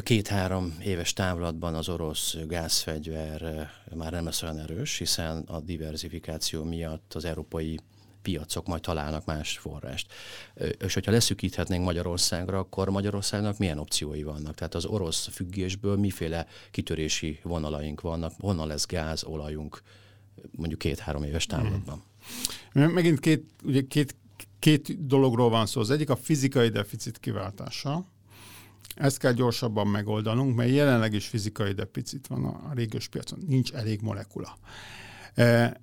két-három 0.02 0.78
éves 0.84 1.14
távlatban 1.14 1.76
az 1.76 1.90
orosz 1.90 2.36
gázfegyver 2.48 3.70
már 3.96 4.12
nem 4.12 4.26
lesz 4.26 4.44
olyan 4.44 4.60
erős, 4.60 4.98
hiszen 4.98 5.38
a 5.38 5.60
diversifikáció 5.60 6.64
miatt 6.64 7.14
az 7.14 7.26
európai 7.26 7.80
piacok 8.22 8.68
majd 8.68 8.82
találnak 8.82 9.26
más 9.26 9.58
forrást. 9.58 10.14
És 10.80 10.94
hogyha 10.94 11.12
leszűkíthetnénk 11.12 11.84
Magyarországra, 11.84 12.60
akkor 12.60 12.90
Magyarországnak 12.90 13.58
milyen 13.58 13.78
opciói 13.78 14.24
vannak? 14.24 14.56
Tehát 14.56 14.76
az 14.76 14.86
orosz 14.86 15.28
függésből 15.28 15.98
miféle 15.98 16.48
kitörési 16.72 17.40
vonalaink 17.44 18.02
vannak, 18.02 18.34
honnan 18.40 18.68
lesz 18.68 18.86
gáz, 18.86 19.24
olajunk 19.24 19.82
mondjuk 20.52 20.80
két-három 20.80 21.24
éves 21.24 21.46
távlatban? 21.46 22.04
Hmm. 22.72 22.92
Megint 22.92 23.20
két, 23.20 23.46
ugye 23.64 23.82
két, 23.88 24.16
két 24.60 25.06
dologról 25.06 25.50
van 25.50 25.66
szó. 25.66 25.82
Az 25.82 25.90
egyik 25.90 26.10
a 26.10 26.16
fizikai 26.16 26.70
deficit 26.70 27.20
kiváltása, 27.20 28.06
ezt 28.96 29.18
kell 29.18 29.32
gyorsabban 29.32 29.88
megoldanunk, 29.88 30.56
mert 30.56 30.70
jelenleg 30.70 31.14
is 31.14 31.28
fizikai 31.28 31.72
deficit 31.72 32.28
van 32.28 32.46
a 32.46 32.74
régiós 32.74 33.08
piacon, 33.08 33.40
nincs 33.48 33.74
elég 33.74 34.02
molekula. 34.02 34.58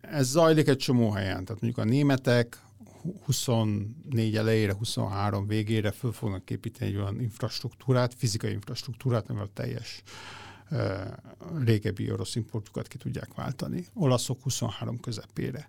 Ez 0.00 0.28
zajlik 0.28 0.68
egy 0.68 0.76
csomó 0.76 1.10
helyen, 1.10 1.44
tehát 1.44 1.62
mondjuk 1.62 1.78
a 1.78 1.84
németek 1.84 2.62
24 3.24 4.36
elejére, 4.36 4.74
23 4.74 5.46
végére 5.46 5.90
föl 5.90 6.12
fognak 6.12 6.50
építeni 6.50 6.90
egy 6.90 6.96
olyan 6.96 7.20
infrastruktúrát, 7.20 8.14
fizikai 8.14 8.52
infrastruktúrát, 8.52 9.28
amivel 9.30 9.50
teljes 9.54 10.02
régebbi 11.64 12.12
orosz 12.12 12.34
importokat 12.34 12.88
ki 12.88 12.98
tudják 12.98 13.34
váltani. 13.34 13.86
Olaszok 13.94 14.42
23 14.42 15.00
közepére. 15.00 15.68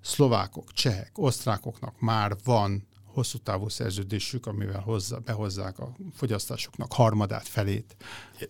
Szlovákok, 0.00 0.72
csehek, 0.72 1.10
osztrákoknak 1.14 2.00
már 2.00 2.36
van 2.44 2.86
hosszú 3.18 3.38
távú 3.38 3.68
szerződésük, 3.68 4.46
amivel 4.46 4.80
hozzá, 4.80 5.16
behozzák 5.18 5.78
a 5.78 5.92
fogyasztásoknak 6.12 6.92
harmadát, 6.92 7.48
felét. 7.48 7.96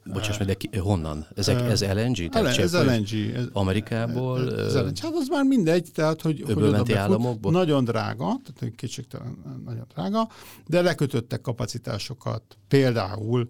Bocsáss 0.05 0.39
meg, 0.39 0.47
de 0.47 0.81
honnan? 0.81 1.27
Ezek, 1.35 1.61
ez 1.61 1.85
LNG? 1.85 2.29
Tehát 2.29 2.59
ez 2.59 2.75
LNG. 2.75 3.35
Ez, 3.35 3.47
Amerikából? 3.53 4.59
Ez, 4.59 4.75
ez, 4.75 5.01
hát 5.01 5.13
az 5.15 5.29
már 5.29 5.45
mindegy, 5.45 5.91
tehát 5.95 6.23
hogy, 6.23 6.45
hogy 6.47 6.93
államokból? 6.93 7.53
Nagyon 7.53 7.85
drága, 7.85 8.41
tehát 8.55 8.75
kétségtelen 8.75 9.63
nagyon 9.65 9.87
drága, 9.95 10.29
de 10.67 10.81
lekötöttek 10.81 11.41
kapacitásokat, 11.41 12.43
például 12.69 13.49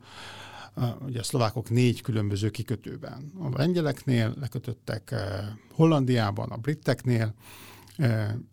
ugye 1.06 1.20
a 1.20 1.22
szlovákok 1.22 1.70
négy 1.70 2.00
különböző 2.00 2.50
kikötőben. 2.50 3.32
A 3.40 3.48
lengyeleknél 3.56 4.34
lekötöttek 4.40 5.14
Hollandiában, 5.72 6.50
a 6.50 6.56
briteknél, 6.56 7.34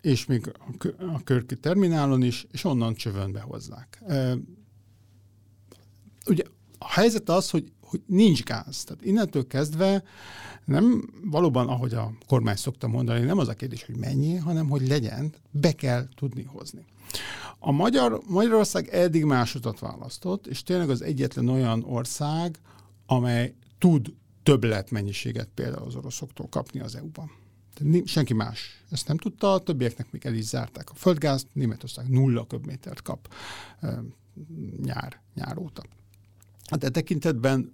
és 0.02 0.26
még 0.26 0.52
a 0.98 1.24
körki 1.24 1.56
terminálon 1.56 2.24
is, 2.24 2.48
és 2.52 2.64
onnan 2.64 2.94
csövön 2.94 3.32
behozzák. 3.32 4.04
Ugye 6.26 6.44
a 6.78 6.90
helyzet 6.90 7.30
az, 7.30 7.50
hogy, 7.50 7.72
hogy 7.82 8.02
nincs 8.06 8.44
gáz. 8.44 8.84
Tehát 8.84 9.06
innentől 9.06 9.48
kezdve 9.48 10.04
nem 10.66 11.10
valóban, 11.24 11.68
ahogy 11.68 11.94
a 11.94 12.12
kormány 12.28 12.56
szokta 12.56 12.88
mondani, 12.88 13.20
nem 13.20 13.38
az 13.38 13.48
a 13.48 13.54
kérdés, 13.54 13.84
hogy 13.84 13.98
mennyi, 13.98 14.36
hanem 14.36 14.70
hogy 14.70 14.88
legyen, 14.88 15.34
be 15.52 15.72
kell 15.72 16.08
tudni 16.16 16.44
hozni. 16.44 16.86
A 17.60 17.72
Magyar, 17.72 18.22
Magyarország 18.28 18.88
eddig 18.88 19.24
másodat 19.24 19.80
választott, 19.80 20.48
és 20.48 20.64
tényleg 20.64 20.90
az 20.90 21.02
egyetlen 21.02 21.48
olyan 21.48 21.84
ország, 21.84 22.60
amely 23.06 23.56
tud 23.78 24.14
többlet 24.44 24.92
mennyiséget 24.92 25.50
például 25.54 25.86
az 25.86 25.96
oroszoktól 25.96 26.48
kapni 26.50 26.80
az 26.80 26.96
EU-ban. 26.96 27.32
Senki 28.06 28.34
más 28.34 28.84
ezt 28.90 29.08
nem 29.08 29.18
tudta, 29.18 29.54
a 29.54 29.60
többieknek 29.60 30.12
még 30.12 30.26
el 30.26 30.34
is 30.34 30.44
zárták 30.44 30.90
a 30.90 30.94
földgázt, 30.94 31.48
Németország 31.54 32.10
nulla 32.10 32.48
köbmétert 32.48 33.02
kap 33.02 33.34
nyár, 34.82 35.22
nyár 35.34 35.58
óta. 35.58 35.84
Hát 36.66 36.84
e 36.84 36.90
tekintetben 36.90 37.74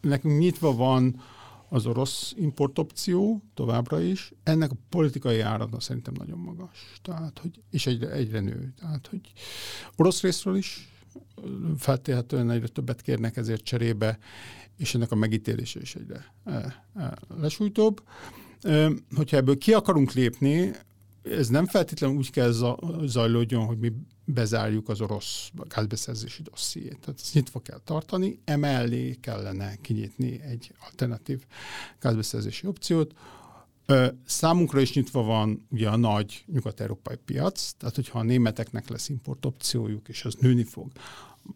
nekünk 0.00 0.38
nyitva 0.38 0.74
van 0.74 1.20
az 1.68 1.86
orosz 1.86 2.34
importopció 2.36 3.42
továbbra 3.54 4.00
is, 4.00 4.32
ennek 4.42 4.70
a 4.70 4.76
politikai 4.88 5.40
árada 5.40 5.80
szerintem 5.80 6.14
nagyon 6.16 6.38
magas, 6.38 6.92
tehát, 7.02 7.38
hogy, 7.38 7.62
és 7.70 7.86
egyre, 7.86 8.10
egyre 8.10 8.40
nő. 8.40 8.72
Tehát, 8.78 9.06
hogy 9.06 9.32
orosz 9.96 10.22
részről 10.22 10.56
is 10.56 10.88
feltétlenül 11.78 12.50
egyre 12.50 12.68
többet 12.68 13.02
kérnek 13.02 13.36
ezért 13.36 13.64
cserébe, 13.64 14.18
és 14.76 14.94
ennek 14.94 15.10
a 15.10 15.14
megítélése 15.14 15.80
is 15.80 15.94
egyre 15.94 16.34
lesújtóbb. 17.28 18.02
Hogyha 19.14 19.36
ebből 19.36 19.58
ki 19.58 19.72
akarunk 19.72 20.12
lépni, 20.12 20.70
ez 21.22 21.48
nem 21.48 21.66
feltétlenül 21.66 22.16
úgy 22.16 22.30
kell 22.30 22.52
zajlódjon, 23.04 23.66
hogy 23.66 23.78
mi 23.78 23.92
bezárjuk 24.24 24.88
az 24.88 25.00
orosz 25.00 25.50
gázbeszerzési 25.68 26.42
dossziét. 26.42 26.98
Tehát 27.00 27.20
ezt 27.20 27.34
nyitva 27.34 27.60
kell 27.60 27.80
tartani, 27.84 28.40
emellé 28.44 29.14
kellene 29.20 29.76
kinyitni 29.80 30.40
egy 30.42 30.72
alternatív 30.86 31.44
gázbeszerzési 32.00 32.66
opciót. 32.66 33.14
Számunkra 34.24 34.80
is 34.80 34.94
nyitva 34.94 35.22
van 35.22 35.66
ugye 35.70 35.88
a 35.88 35.96
nagy 35.96 36.44
nyugat-európai 36.46 37.16
piac, 37.16 37.72
tehát 37.78 37.94
hogyha 37.94 38.18
a 38.18 38.22
németeknek 38.22 38.88
lesz 38.88 39.08
import 39.08 39.46
opciójuk, 39.46 40.08
és 40.08 40.24
az 40.24 40.34
nőni 40.40 40.64
fog, 40.64 40.92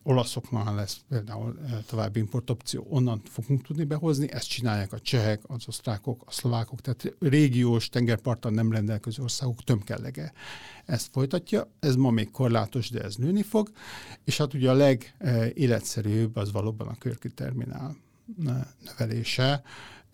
olaszoknál 0.02 0.74
lesz 0.74 1.00
például 1.08 1.58
további 1.86 2.18
importopció, 2.18 2.86
onnan 2.88 3.20
fogunk 3.24 3.62
tudni 3.62 3.84
behozni, 3.84 4.32
ezt 4.32 4.48
csinálják 4.48 4.92
a 4.92 5.00
csehek, 5.00 5.40
az 5.46 5.64
osztrákok, 5.66 6.22
a 6.26 6.30
szlovákok, 6.30 6.80
tehát 6.80 7.14
régiós 7.20 7.88
tengerparton 7.88 8.52
nem 8.52 8.72
rendelkező 8.72 9.22
országok 9.22 9.62
tömkellege 9.64 10.32
ezt 10.84 11.08
folytatja. 11.12 11.70
Ez 11.80 11.94
ma 11.94 12.10
még 12.10 12.30
korlátos, 12.30 12.90
de 12.90 13.02
ez 13.02 13.14
nőni 13.14 13.42
fog, 13.42 13.70
és 14.24 14.36
hát 14.36 14.54
ugye 14.54 14.70
a 14.70 14.74
legéletszerűbb 14.74 16.36
az 16.36 16.52
valóban 16.52 16.88
a 16.88 16.98
körki 16.98 17.28
terminál 17.28 17.96
növelése. 18.84 19.62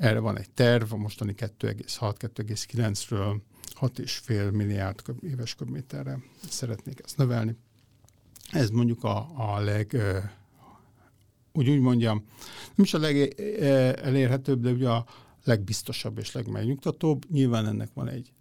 Erre 0.02 0.18
van 0.18 0.38
egy 0.38 0.50
terv, 0.50 0.92
a 0.92 0.96
mostani 0.96 1.34
2,6-2,9-ről 1.36 3.40
6,5 3.80 4.52
milliárd 4.52 5.02
éves 5.20 5.54
köbméterre 5.54 6.18
szeretnék 6.48 7.00
ezt 7.04 7.16
növelni. 7.16 7.56
Ez 8.50 8.70
mondjuk 8.70 9.04
a, 9.04 9.30
a 9.36 9.60
leg, 9.60 9.96
úgy 11.52 11.68
úgy 11.68 11.80
mondjam, 11.80 12.24
nem 12.74 12.84
is 12.84 12.94
a 12.94 12.98
legelérhetőbb, 12.98 14.60
de 14.60 14.70
ugye 14.70 14.88
a 14.88 15.06
legbiztosabb 15.44 16.18
és 16.18 16.32
legmegnyugtatóbb. 16.32 17.30
Nyilván 17.30 17.66
ennek 17.66 17.90
van 17.94 18.08
egy 18.08 18.32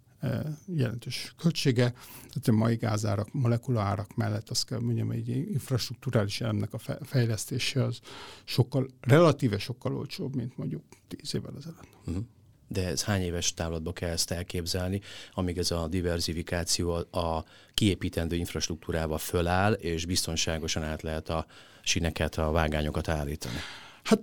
jelentős 0.66 1.34
költsége, 1.38 1.90
tehát 2.28 2.48
a 2.48 2.52
mai 2.52 2.76
gázárak, 2.76 3.32
molekulaárak 3.32 4.16
mellett 4.16 4.48
azt 4.48 4.66
kell 4.66 4.78
mondjam, 4.78 5.10
egy 5.10 5.28
infrastruktúrális 5.28 6.40
elemnek 6.40 6.72
a 6.72 6.78
fejlesztése 7.02 7.84
az 7.84 8.00
sokkal, 8.44 8.86
relatíve 9.00 9.58
sokkal 9.58 9.96
olcsóbb, 9.96 10.34
mint 10.34 10.56
mondjuk 10.56 10.82
tíz 11.08 11.34
évvel 11.34 11.54
ezelőtt. 11.58 11.88
Uh-huh 12.06 12.24
de 12.72 12.86
ez 12.86 13.04
hány 13.04 13.22
éves 13.22 13.54
távlatba 13.54 13.92
kell 13.92 14.10
ezt 14.10 14.30
elképzelni, 14.30 15.00
amíg 15.32 15.58
ez 15.58 15.70
a 15.70 15.88
diversifikáció 15.88 16.92
a 17.10 17.44
kiépítendő 17.74 18.36
infrastruktúrával 18.36 19.18
föláll, 19.18 19.72
és 19.72 20.06
biztonságosan 20.06 20.82
át 20.82 21.02
lehet 21.02 21.28
a 21.28 21.46
sineket, 21.82 22.34
a 22.34 22.50
vágányokat 22.50 23.08
állítani? 23.08 23.58
Hát 24.02 24.20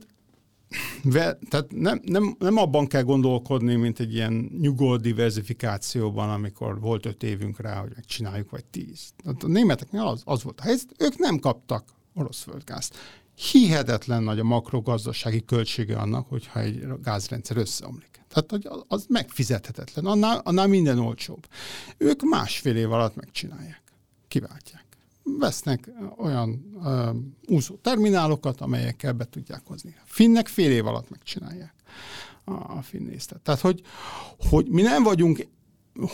Ve, 1.04 1.40
tehát 1.50 1.72
nem, 1.72 2.02
nem, 2.04 2.36
nem 2.40 2.58
abban 2.58 2.88
kell 2.88 3.04
gondolkodni, 3.04 3.76
mint 3.76 4.00
egy 4.00 4.14
ilyen 4.14 4.52
nyugodt 4.60 5.02
diversifikációban, 5.02 6.30
amikor 6.30 6.80
volt 6.80 7.06
öt 7.06 7.24
évünk 7.24 7.60
rá, 7.60 7.80
hogy 7.80 7.92
megcsináljuk, 7.96 8.50
vagy 8.50 8.66
tíz. 8.66 9.12
Tehát 9.24 9.44
a 9.44 9.48
németeknél 9.48 10.02
az, 10.02 10.22
az 10.26 10.44
volt 10.44 10.60
a 10.60 10.64
helyzet, 10.64 10.96
ők 10.98 11.18
nem 11.18 11.40
kaptak 11.40 11.84
orosz 12.14 12.42
földgázt. 12.42 12.96
hihetetlen 13.36 14.24
nagy 14.24 14.40
a 14.40 14.44
makrogazdasági 14.44 15.46
költsége 15.46 15.98
annak, 15.98 16.30
hogyha 16.30 16.60
egy 16.60 16.88
gázrendszer 17.04 17.58
összeomlik. 17.58 18.22
Tehát 18.28 18.68
az 18.88 19.06
megfizethetetlen, 19.10 20.06
annál, 20.06 20.42
annál 20.44 20.68
minden 20.68 21.00
olcsóbb. 21.00 21.48
Ők 21.98 22.22
másfél 22.22 22.76
év 22.76 22.92
alatt 22.92 23.16
megcsinálják, 23.16 23.82
kiváltják. 24.28 24.86
Vesznek 25.38 25.92
olyan 26.18 26.72
uh, 26.74 27.15
úszó 27.48 27.76
terminálokat, 27.76 28.62
amelyekkel 28.62 29.13
be 29.13 29.26
tudják 29.26 29.62
hozni. 29.65 29.96
A 29.98 30.04
finnek 30.06 30.48
fél 30.48 30.72
év 30.72 30.88
alatt 30.88 31.10
megcsinálják 31.10 31.74
a, 32.44 32.52
a 32.52 32.82
finnésztet. 32.82 33.42
Tehát, 33.42 33.60
hogy, 33.60 33.82
hogy 34.50 34.68
mi 34.70 34.82
nem 34.82 35.04
vagyunk, 35.04 35.48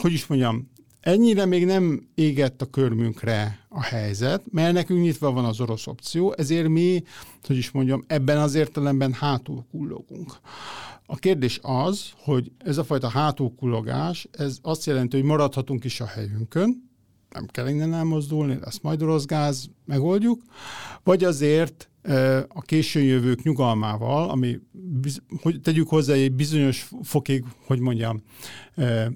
hogy 0.02 0.12
is 0.12 0.28
mondjam, 0.28 0.74
Ennyire 1.06 1.46
még 1.46 1.66
nem 1.66 2.08
égett 2.16 2.62
a 2.62 2.70
körmünkre 2.70 3.66
a 3.70 3.82
helyzet, 3.82 4.44
mert 4.52 4.74
nekünk 4.74 5.02
nyitva 5.02 5.32
van 5.32 5.46
az 5.46 5.60
orosz 5.60 5.88
opció, 5.88 6.34
ezért 6.38 6.68
mi, 6.68 7.04
hogy 7.42 7.58
is 7.58 7.72
mondjam, 7.72 8.04
ebben 8.08 8.38
az 8.38 8.56
értelemben 8.56 9.14
hátul 9.14 9.66
kullogunk. 9.72 10.38
A 11.06 11.16
kérdés 11.16 11.60
az, 11.62 12.12
hogy 12.18 12.52
ez 12.58 12.78
a 12.78 12.84
fajta 12.84 13.08
hátulkullogás, 13.08 14.28
ez 14.32 14.58
azt 14.62 14.86
jelenti, 14.86 15.18
hogy 15.18 15.26
maradhatunk 15.26 15.84
is 15.84 16.02
a 16.02 16.06
helyünkön, 16.06 16.90
nem 17.36 17.46
kell 17.46 17.68
innen 17.68 17.94
elmozdulni, 17.94 18.58
lesz 18.62 18.80
majd 18.82 19.02
orosz 19.02 19.26
gáz, 19.26 19.70
megoldjuk, 19.86 20.42
vagy 21.04 21.24
azért 21.24 21.90
a 22.48 22.62
későn 22.62 23.04
jövők 23.04 23.44
nyugalmával, 23.44 24.30
ami, 24.30 24.60
hogy 25.42 25.62
tegyük 25.62 25.90
hozzá 25.90 26.14
egy 26.14 26.32
bizonyos 26.32 26.90
fokig, 27.04 27.44
hogy 27.66 27.80
mondjam, 27.80 28.24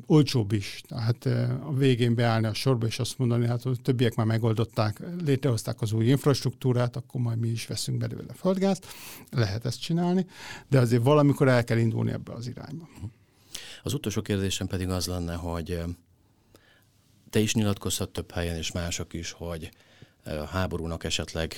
olcsóbb 0.06 0.52
is. 0.52 0.82
Tehát 0.88 1.26
a 1.66 1.74
végén 1.74 2.16
beállni 2.16 2.48
a 2.48 2.54
sorba, 2.54 2.86
és 2.86 3.00
azt 3.00 3.18
mondani, 3.18 3.48
hát 3.48 3.66
a 3.66 3.72
többiek 3.84 4.16
már 4.16 4.26
megoldották, 4.26 5.02
létrehozták 5.26 5.82
az 5.82 5.92
új 5.92 6.06
infrastruktúrát, 6.06 6.96
akkor 6.96 7.22
majd 7.22 7.40
mi 7.40 7.48
is 7.48 7.68
veszünk 7.68 7.98
belőle 7.98 8.34
földgázt. 8.34 8.86
Lehet 9.32 9.66
ezt 9.66 9.82
csinálni, 9.82 10.26
de 10.70 10.80
azért 10.80 11.04
valamikor 11.04 11.48
el 11.48 11.64
kell 11.64 11.78
indulni 11.78 12.12
ebbe 12.12 12.34
az 12.34 12.48
irányba. 12.48 12.90
Az 13.84 13.94
utolsó 13.94 14.22
kérdésem 14.22 14.68
pedig 14.68 14.90
az 14.90 15.08
lenne, 15.08 15.34
hogy 15.34 15.84
te 17.30 17.40
is 17.40 17.54
nyilatkozhat 17.54 18.10
több 18.10 18.32
helyen, 18.32 18.56
és 18.56 18.72
mások 18.72 19.14
is, 19.14 19.32
hogy 19.32 19.70
a 20.24 20.30
háborúnak 20.30 21.04
esetleg 21.04 21.56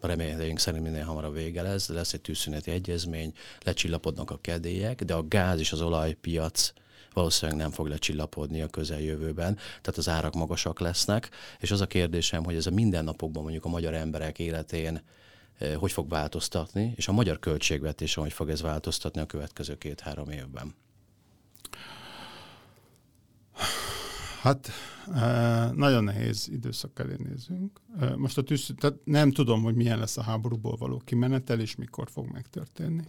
reményeink 0.00 0.58
szerint 0.58 0.82
minél 0.82 1.04
hamarabb 1.04 1.34
vége 1.34 1.62
lesz, 1.62 1.88
lesz 1.88 2.12
egy 2.12 2.20
tűzszüneti 2.20 2.70
egyezmény, 2.70 3.32
lecsillapodnak 3.64 4.30
a 4.30 4.38
kedélyek, 4.40 5.04
de 5.04 5.14
a 5.14 5.28
gáz 5.28 5.60
és 5.60 5.72
az 5.72 5.80
olajpiac 5.80 6.72
valószínűleg 7.12 7.60
nem 7.60 7.70
fog 7.70 7.86
lecsillapodni 7.86 8.62
a 8.62 8.68
közeljövőben, 8.68 9.54
tehát 9.54 9.96
az 9.96 10.08
árak 10.08 10.34
magasak 10.34 10.80
lesznek, 10.80 11.28
és 11.58 11.70
az 11.70 11.80
a 11.80 11.86
kérdésem, 11.86 12.44
hogy 12.44 12.56
ez 12.56 12.66
a 12.66 12.70
mindennapokban 12.70 13.42
mondjuk 13.42 13.64
a 13.64 13.68
magyar 13.68 13.94
emberek 13.94 14.38
életén 14.38 15.02
hogy 15.76 15.92
fog 15.92 16.08
változtatni, 16.08 16.92
és 16.96 17.08
a 17.08 17.12
magyar 17.12 17.38
költségvetés 17.38 18.14
hogy 18.14 18.32
fog 18.32 18.50
ez 18.50 18.62
változtatni 18.62 19.20
a 19.20 19.26
következő 19.26 19.78
két-három 19.78 20.30
évben? 20.30 20.74
Hát 24.42 24.70
nagyon 25.74 26.04
nehéz 26.04 26.48
időszak 26.48 26.98
elé 26.98 27.16
nézünk. 27.18 27.80
Most 28.16 28.38
a 28.38 28.42
tűz, 28.42 28.70
tehát 28.76 28.96
nem 29.04 29.30
tudom, 29.30 29.62
hogy 29.62 29.74
milyen 29.74 29.98
lesz 29.98 30.16
a 30.16 30.22
háborúból 30.22 30.76
való 30.76 31.02
kimenetel, 31.04 31.60
és 31.60 31.76
mikor 31.76 32.10
fog 32.10 32.26
megtörténni. 32.32 33.04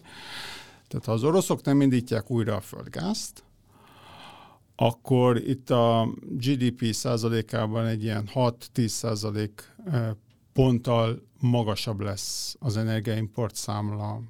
Tehát 0.88 1.06
ha 1.06 1.12
az 1.12 1.24
oroszok 1.24 1.64
nem 1.64 1.82
indítják 1.82 2.32
újra 2.32 2.56
a 2.56 2.62
földgázt, 2.62 3.44
akkor 4.76 5.38
itt 5.38 5.70
a 5.70 6.14
GDP 6.22 6.94
százalékában 6.94 7.86
egy 7.86 8.04
ilyen 8.04 8.30
6-10 8.34 8.88
százalék 8.88 9.76
ponttal 10.54 11.28
magasabb 11.40 12.00
lesz 12.00 12.56
az 12.60 12.78
energiaimport 12.78 13.56
számla. 13.56 14.22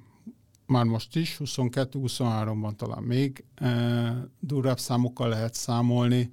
Már 0.66 0.84
most 0.84 1.16
is, 1.16 1.36
22-23-ban 1.44 2.76
talán 2.76 3.02
még 3.02 3.44
durvább 4.40 4.78
számokkal 4.78 5.28
lehet 5.28 5.54
számolni 5.54 6.30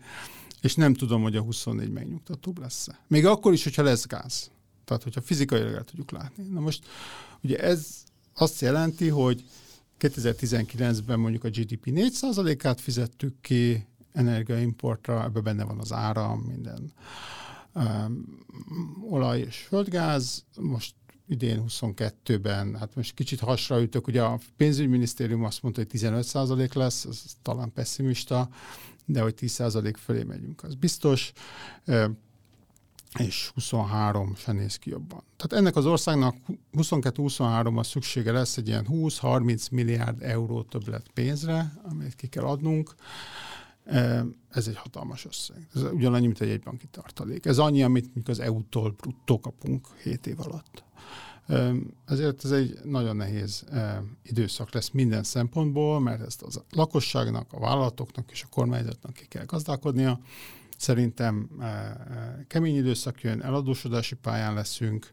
és 0.61 0.75
nem 0.75 0.93
tudom, 0.93 1.21
hogy 1.21 1.35
a 1.35 1.41
24 1.41 1.89
megnyugtatóbb 1.89 2.59
lesz-e. 2.59 2.99
Még 3.07 3.25
akkor 3.25 3.53
is, 3.53 3.63
hogyha 3.63 3.83
lesz 3.83 4.05
gáz. 4.05 4.51
Tehát, 4.85 5.03
hogyha 5.03 5.21
fizikailag 5.21 5.73
el 5.73 5.83
tudjuk 5.83 6.11
látni. 6.11 6.43
Na 6.43 6.59
most, 6.59 6.85
ugye 7.43 7.57
ez 7.57 8.03
azt 8.33 8.61
jelenti, 8.61 9.07
hogy 9.07 9.43
2019-ben 9.99 11.19
mondjuk 11.19 11.43
a 11.43 11.49
GDP 11.49 11.83
4%-át 11.85 12.81
fizettük 12.81 13.41
ki 13.41 13.85
energiaimportra, 14.13 15.23
ebben 15.23 15.43
benne 15.43 15.63
van 15.63 15.79
az 15.79 15.91
áram, 15.91 16.39
minden 16.39 16.91
um, 17.73 18.25
olaj 19.09 19.39
és 19.39 19.57
földgáz. 19.57 20.45
Most 20.59 20.93
idén 21.31 21.63
22-ben, 21.67 22.75
hát 22.75 22.95
most 22.95 23.13
kicsit 23.13 23.39
hasra 23.39 23.81
ütök, 23.81 24.07
ugye 24.07 24.23
a 24.23 24.39
pénzügyminisztérium 24.57 25.43
azt 25.43 25.61
mondta, 25.61 25.81
hogy 25.81 25.99
15% 26.01 26.75
lesz, 26.75 27.05
ez 27.05 27.23
talán 27.41 27.73
pessimista, 27.73 28.49
de 29.05 29.21
hogy 29.21 29.33
10% 29.39 29.93
fölé 29.97 30.23
megyünk, 30.23 30.63
az 30.63 30.75
biztos, 30.75 31.31
és 33.19 33.51
23 33.53 34.35
se 34.35 34.51
néz 34.51 34.75
ki 34.75 34.89
jobban. 34.89 35.23
Tehát 35.37 35.63
ennek 35.63 35.75
az 35.75 35.85
országnak 35.85 36.35
22-23-ban 36.73 37.83
szüksége 37.83 38.31
lesz 38.31 38.57
egy 38.57 38.67
ilyen 38.67 38.87
20-30 38.89 39.71
milliárd 39.71 40.21
euró 40.21 40.61
többlet 40.61 41.05
pénzre, 41.13 41.73
amit 41.83 42.15
ki 42.15 42.27
kell 42.27 42.43
adnunk. 42.43 42.95
Ez 44.49 44.67
egy 44.67 44.75
hatalmas 44.75 45.25
összeg. 45.25 45.67
Ez 45.75 45.81
ugyanannyi, 45.81 46.25
mint 46.25 46.41
egy 46.41 46.49
egybanki 46.49 46.87
tartalék. 46.91 47.45
Ez 47.45 47.57
annyi, 47.57 47.83
amit 47.83 48.29
az 48.29 48.39
EU-tól 48.39 48.91
bruttó 48.91 49.39
kapunk 49.39 49.87
7 50.03 50.27
év 50.27 50.39
alatt. 50.39 50.83
Ezért 52.05 52.43
ez 52.43 52.51
egy 52.51 52.79
nagyon 52.83 53.15
nehéz 53.15 53.65
időszak 54.23 54.73
lesz 54.73 54.89
minden 54.89 55.23
szempontból, 55.23 55.99
mert 55.99 56.21
ezt 56.21 56.41
a 56.41 56.47
lakosságnak, 56.69 57.53
a 57.53 57.59
vállalatoknak 57.59 58.31
és 58.31 58.43
a 58.43 58.47
kormányzatnak 58.49 59.13
ki 59.13 59.25
kell 59.25 59.45
gazdálkodnia. 59.45 60.19
Szerintem 60.77 61.49
kemény 62.47 62.75
időszak 62.75 63.21
jön, 63.21 63.41
eladósodási 63.41 64.15
pályán 64.15 64.53
leszünk. 64.53 65.11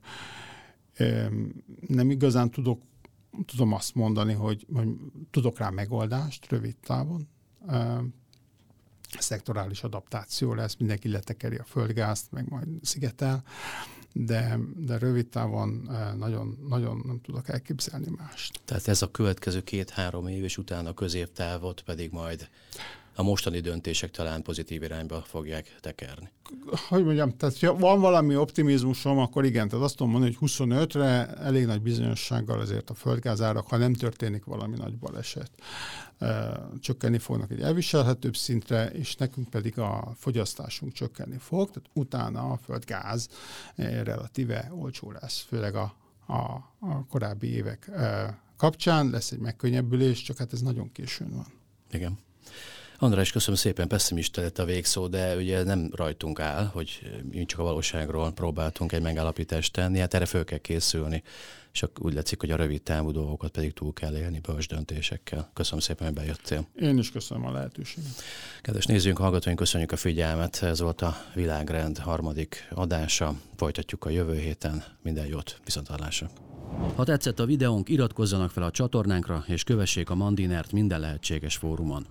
Nem 1.86 2.10
igazán 2.10 2.50
tudok, 2.50 2.82
tudom 3.46 3.72
azt 3.72 3.94
mondani, 3.94 4.32
hogy, 4.32 4.66
hogy 4.72 4.88
tudok 5.30 5.58
rá 5.58 5.70
megoldást 5.70 6.50
rövid 6.50 6.76
távon. 6.76 7.28
Szektorális 9.18 9.82
adaptáció 9.82 10.54
lesz, 10.54 10.76
mindenki 10.76 11.08
letekeri 11.08 11.56
a 11.56 11.64
földgázt, 11.64 12.32
meg 12.32 12.48
majd 12.48 12.66
szigetel 12.82 13.44
de, 14.12 14.58
de 14.76 14.98
rövid 14.98 15.26
távon 15.26 15.88
eh, 15.90 16.14
nagyon, 16.14 16.58
nagyon 16.68 17.02
nem 17.06 17.20
tudok 17.20 17.48
elképzelni 17.48 18.10
mást. 18.16 18.60
Tehát 18.64 18.88
ez 18.88 19.02
a 19.02 19.10
következő 19.10 19.62
két-három 19.62 20.26
év, 20.26 20.44
és 20.44 20.58
utána 20.58 20.94
középtávot 20.94 21.80
pedig 21.80 22.10
majd 22.10 22.48
a 23.18 23.22
mostani 23.22 23.60
döntések 23.60 24.10
talán 24.10 24.42
pozitív 24.42 24.82
irányba 24.82 25.22
fogják 25.22 25.74
tekerni. 25.80 26.30
Hogy 26.88 27.04
mondjam, 27.04 27.36
tehát 27.36 27.58
ha 27.58 27.76
van 27.76 28.00
valami 28.00 28.36
optimizmusom, 28.36 29.18
akkor 29.18 29.44
igen, 29.44 29.68
tehát 29.68 29.84
azt 29.84 29.96
tudom 29.96 30.12
mondani, 30.12 30.34
hogy 30.34 30.50
25-re 30.50 31.26
elég 31.26 31.66
nagy 31.66 31.82
bizonyossággal 31.82 32.60
azért 32.60 32.90
a 32.90 32.94
földgázárak, 32.94 33.66
ha 33.66 33.76
nem 33.76 33.92
történik 33.92 34.44
valami 34.44 34.76
nagy 34.76 34.96
baleset, 34.96 35.50
csökkenni 36.80 37.18
fognak 37.18 37.50
egy 37.50 37.60
elviselhetőbb 37.60 38.36
szintre, 38.36 38.90
és 38.90 39.14
nekünk 39.14 39.50
pedig 39.50 39.78
a 39.78 40.12
fogyasztásunk 40.16 40.92
csökkenni 40.92 41.38
fog, 41.38 41.70
tehát 41.70 41.90
utána 41.92 42.50
a 42.50 42.58
földgáz 42.64 43.28
relatíve 43.76 44.72
olcsó 44.74 45.12
lesz, 45.20 45.44
főleg 45.48 45.74
a, 45.74 45.94
a, 46.26 46.40
a 46.78 47.06
korábbi 47.10 47.46
évek 47.54 47.90
kapcsán 48.56 49.10
lesz 49.10 49.30
egy 49.30 49.38
megkönnyebbülés, 49.38 50.22
csak 50.22 50.36
hát 50.36 50.52
ez 50.52 50.60
nagyon 50.60 50.92
későn 50.92 51.30
van. 51.30 51.46
Igen. 51.90 52.18
András, 53.00 53.32
köszönöm 53.32 53.56
szépen, 53.56 53.88
pessimista 53.88 54.40
lett 54.40 54.58
a 54.58 54.64
végszó, 54.64 55.06
de 55.06 55.36
ugye 55.36 55.62
nem 55.62 55.90
rajtunk 55.94 56.40
áll, 56.40 56.64
hogy 56.64 57.20
mi 57.30 57.44
csak 57.44 57.58
a 57.58 57.62
valóságról 57.62 58.32
próbáltunk 58.32 58.92
egy 58.92 59.02
megállapítást 59.02 59.72
tenni, 59.72 59.98
hát 59.98 60.14
erre 60.14 60.26
föl 60.26 60.44
kell 60.44 60.58
készülni, 60.58 61.22
és 61.72 61.84
úgy 62.00 62.14
látszik, 62.14 62.40
hogy 62.40 62.50
a 62.50 62.56
rövid 62.56 62.82
távú 62.82 63.10
dolgokat 63.10 63.50
pedig 63.50 63.72
túl 63.72 63.92
kell 63.92 64.16
élni 64.16 64.38
bölcs 64.38 64.68
döntésekkel. 64.68 65.50
Köszönöm 65.54 65.80
szépen, 65.80 66.06
hogy 66.06 66.16
bejöttél. 66.16 66.68
Én 66.80 66.98
is 66.98 67.10
köszönöm 67.10 67.46
a 67.46 67.52
lehetőséget. 67.52 68.22
Kedves 68.62 68.86
nézőink, 68.86 69.18
hallgatóink, 69.18 69.58
köszönjük 69.58 69.92
a 69.92 69.96
figyelmet. 69.96 70.62
Ez 70.62 70.80
volt 70.80 71.02
a 71.02 71.16
Világrend 71.34 71.98
harmadik 71.98 72.68
adása. 72.74 73.34
Folytatjuk 73.56 74.04
a 74.04 74.10
jövő 74.10 74.38
héten. 74.38 74.84
Minden 75.02 75.26
jót, 75.26 75.60
viszontlátásra. 75.64 76.30
Ha 76.94 77.04
tetszett 77.04 77.40
a 77.40 77.46
videónk, 77.46 77.88
iratkozzanak 77.88 78.50
fel 78.50 78.62
a 78.62 78.70
csatornánkra, 78.70 79.44
és 79.46 79.64
kövessék 79.64 80.10
a 80.10 80.14
Mandinert 80.14 80.72
minden 80.72 81.00
lehetséges 81.00 81.56
fórumon. 81.56 82.06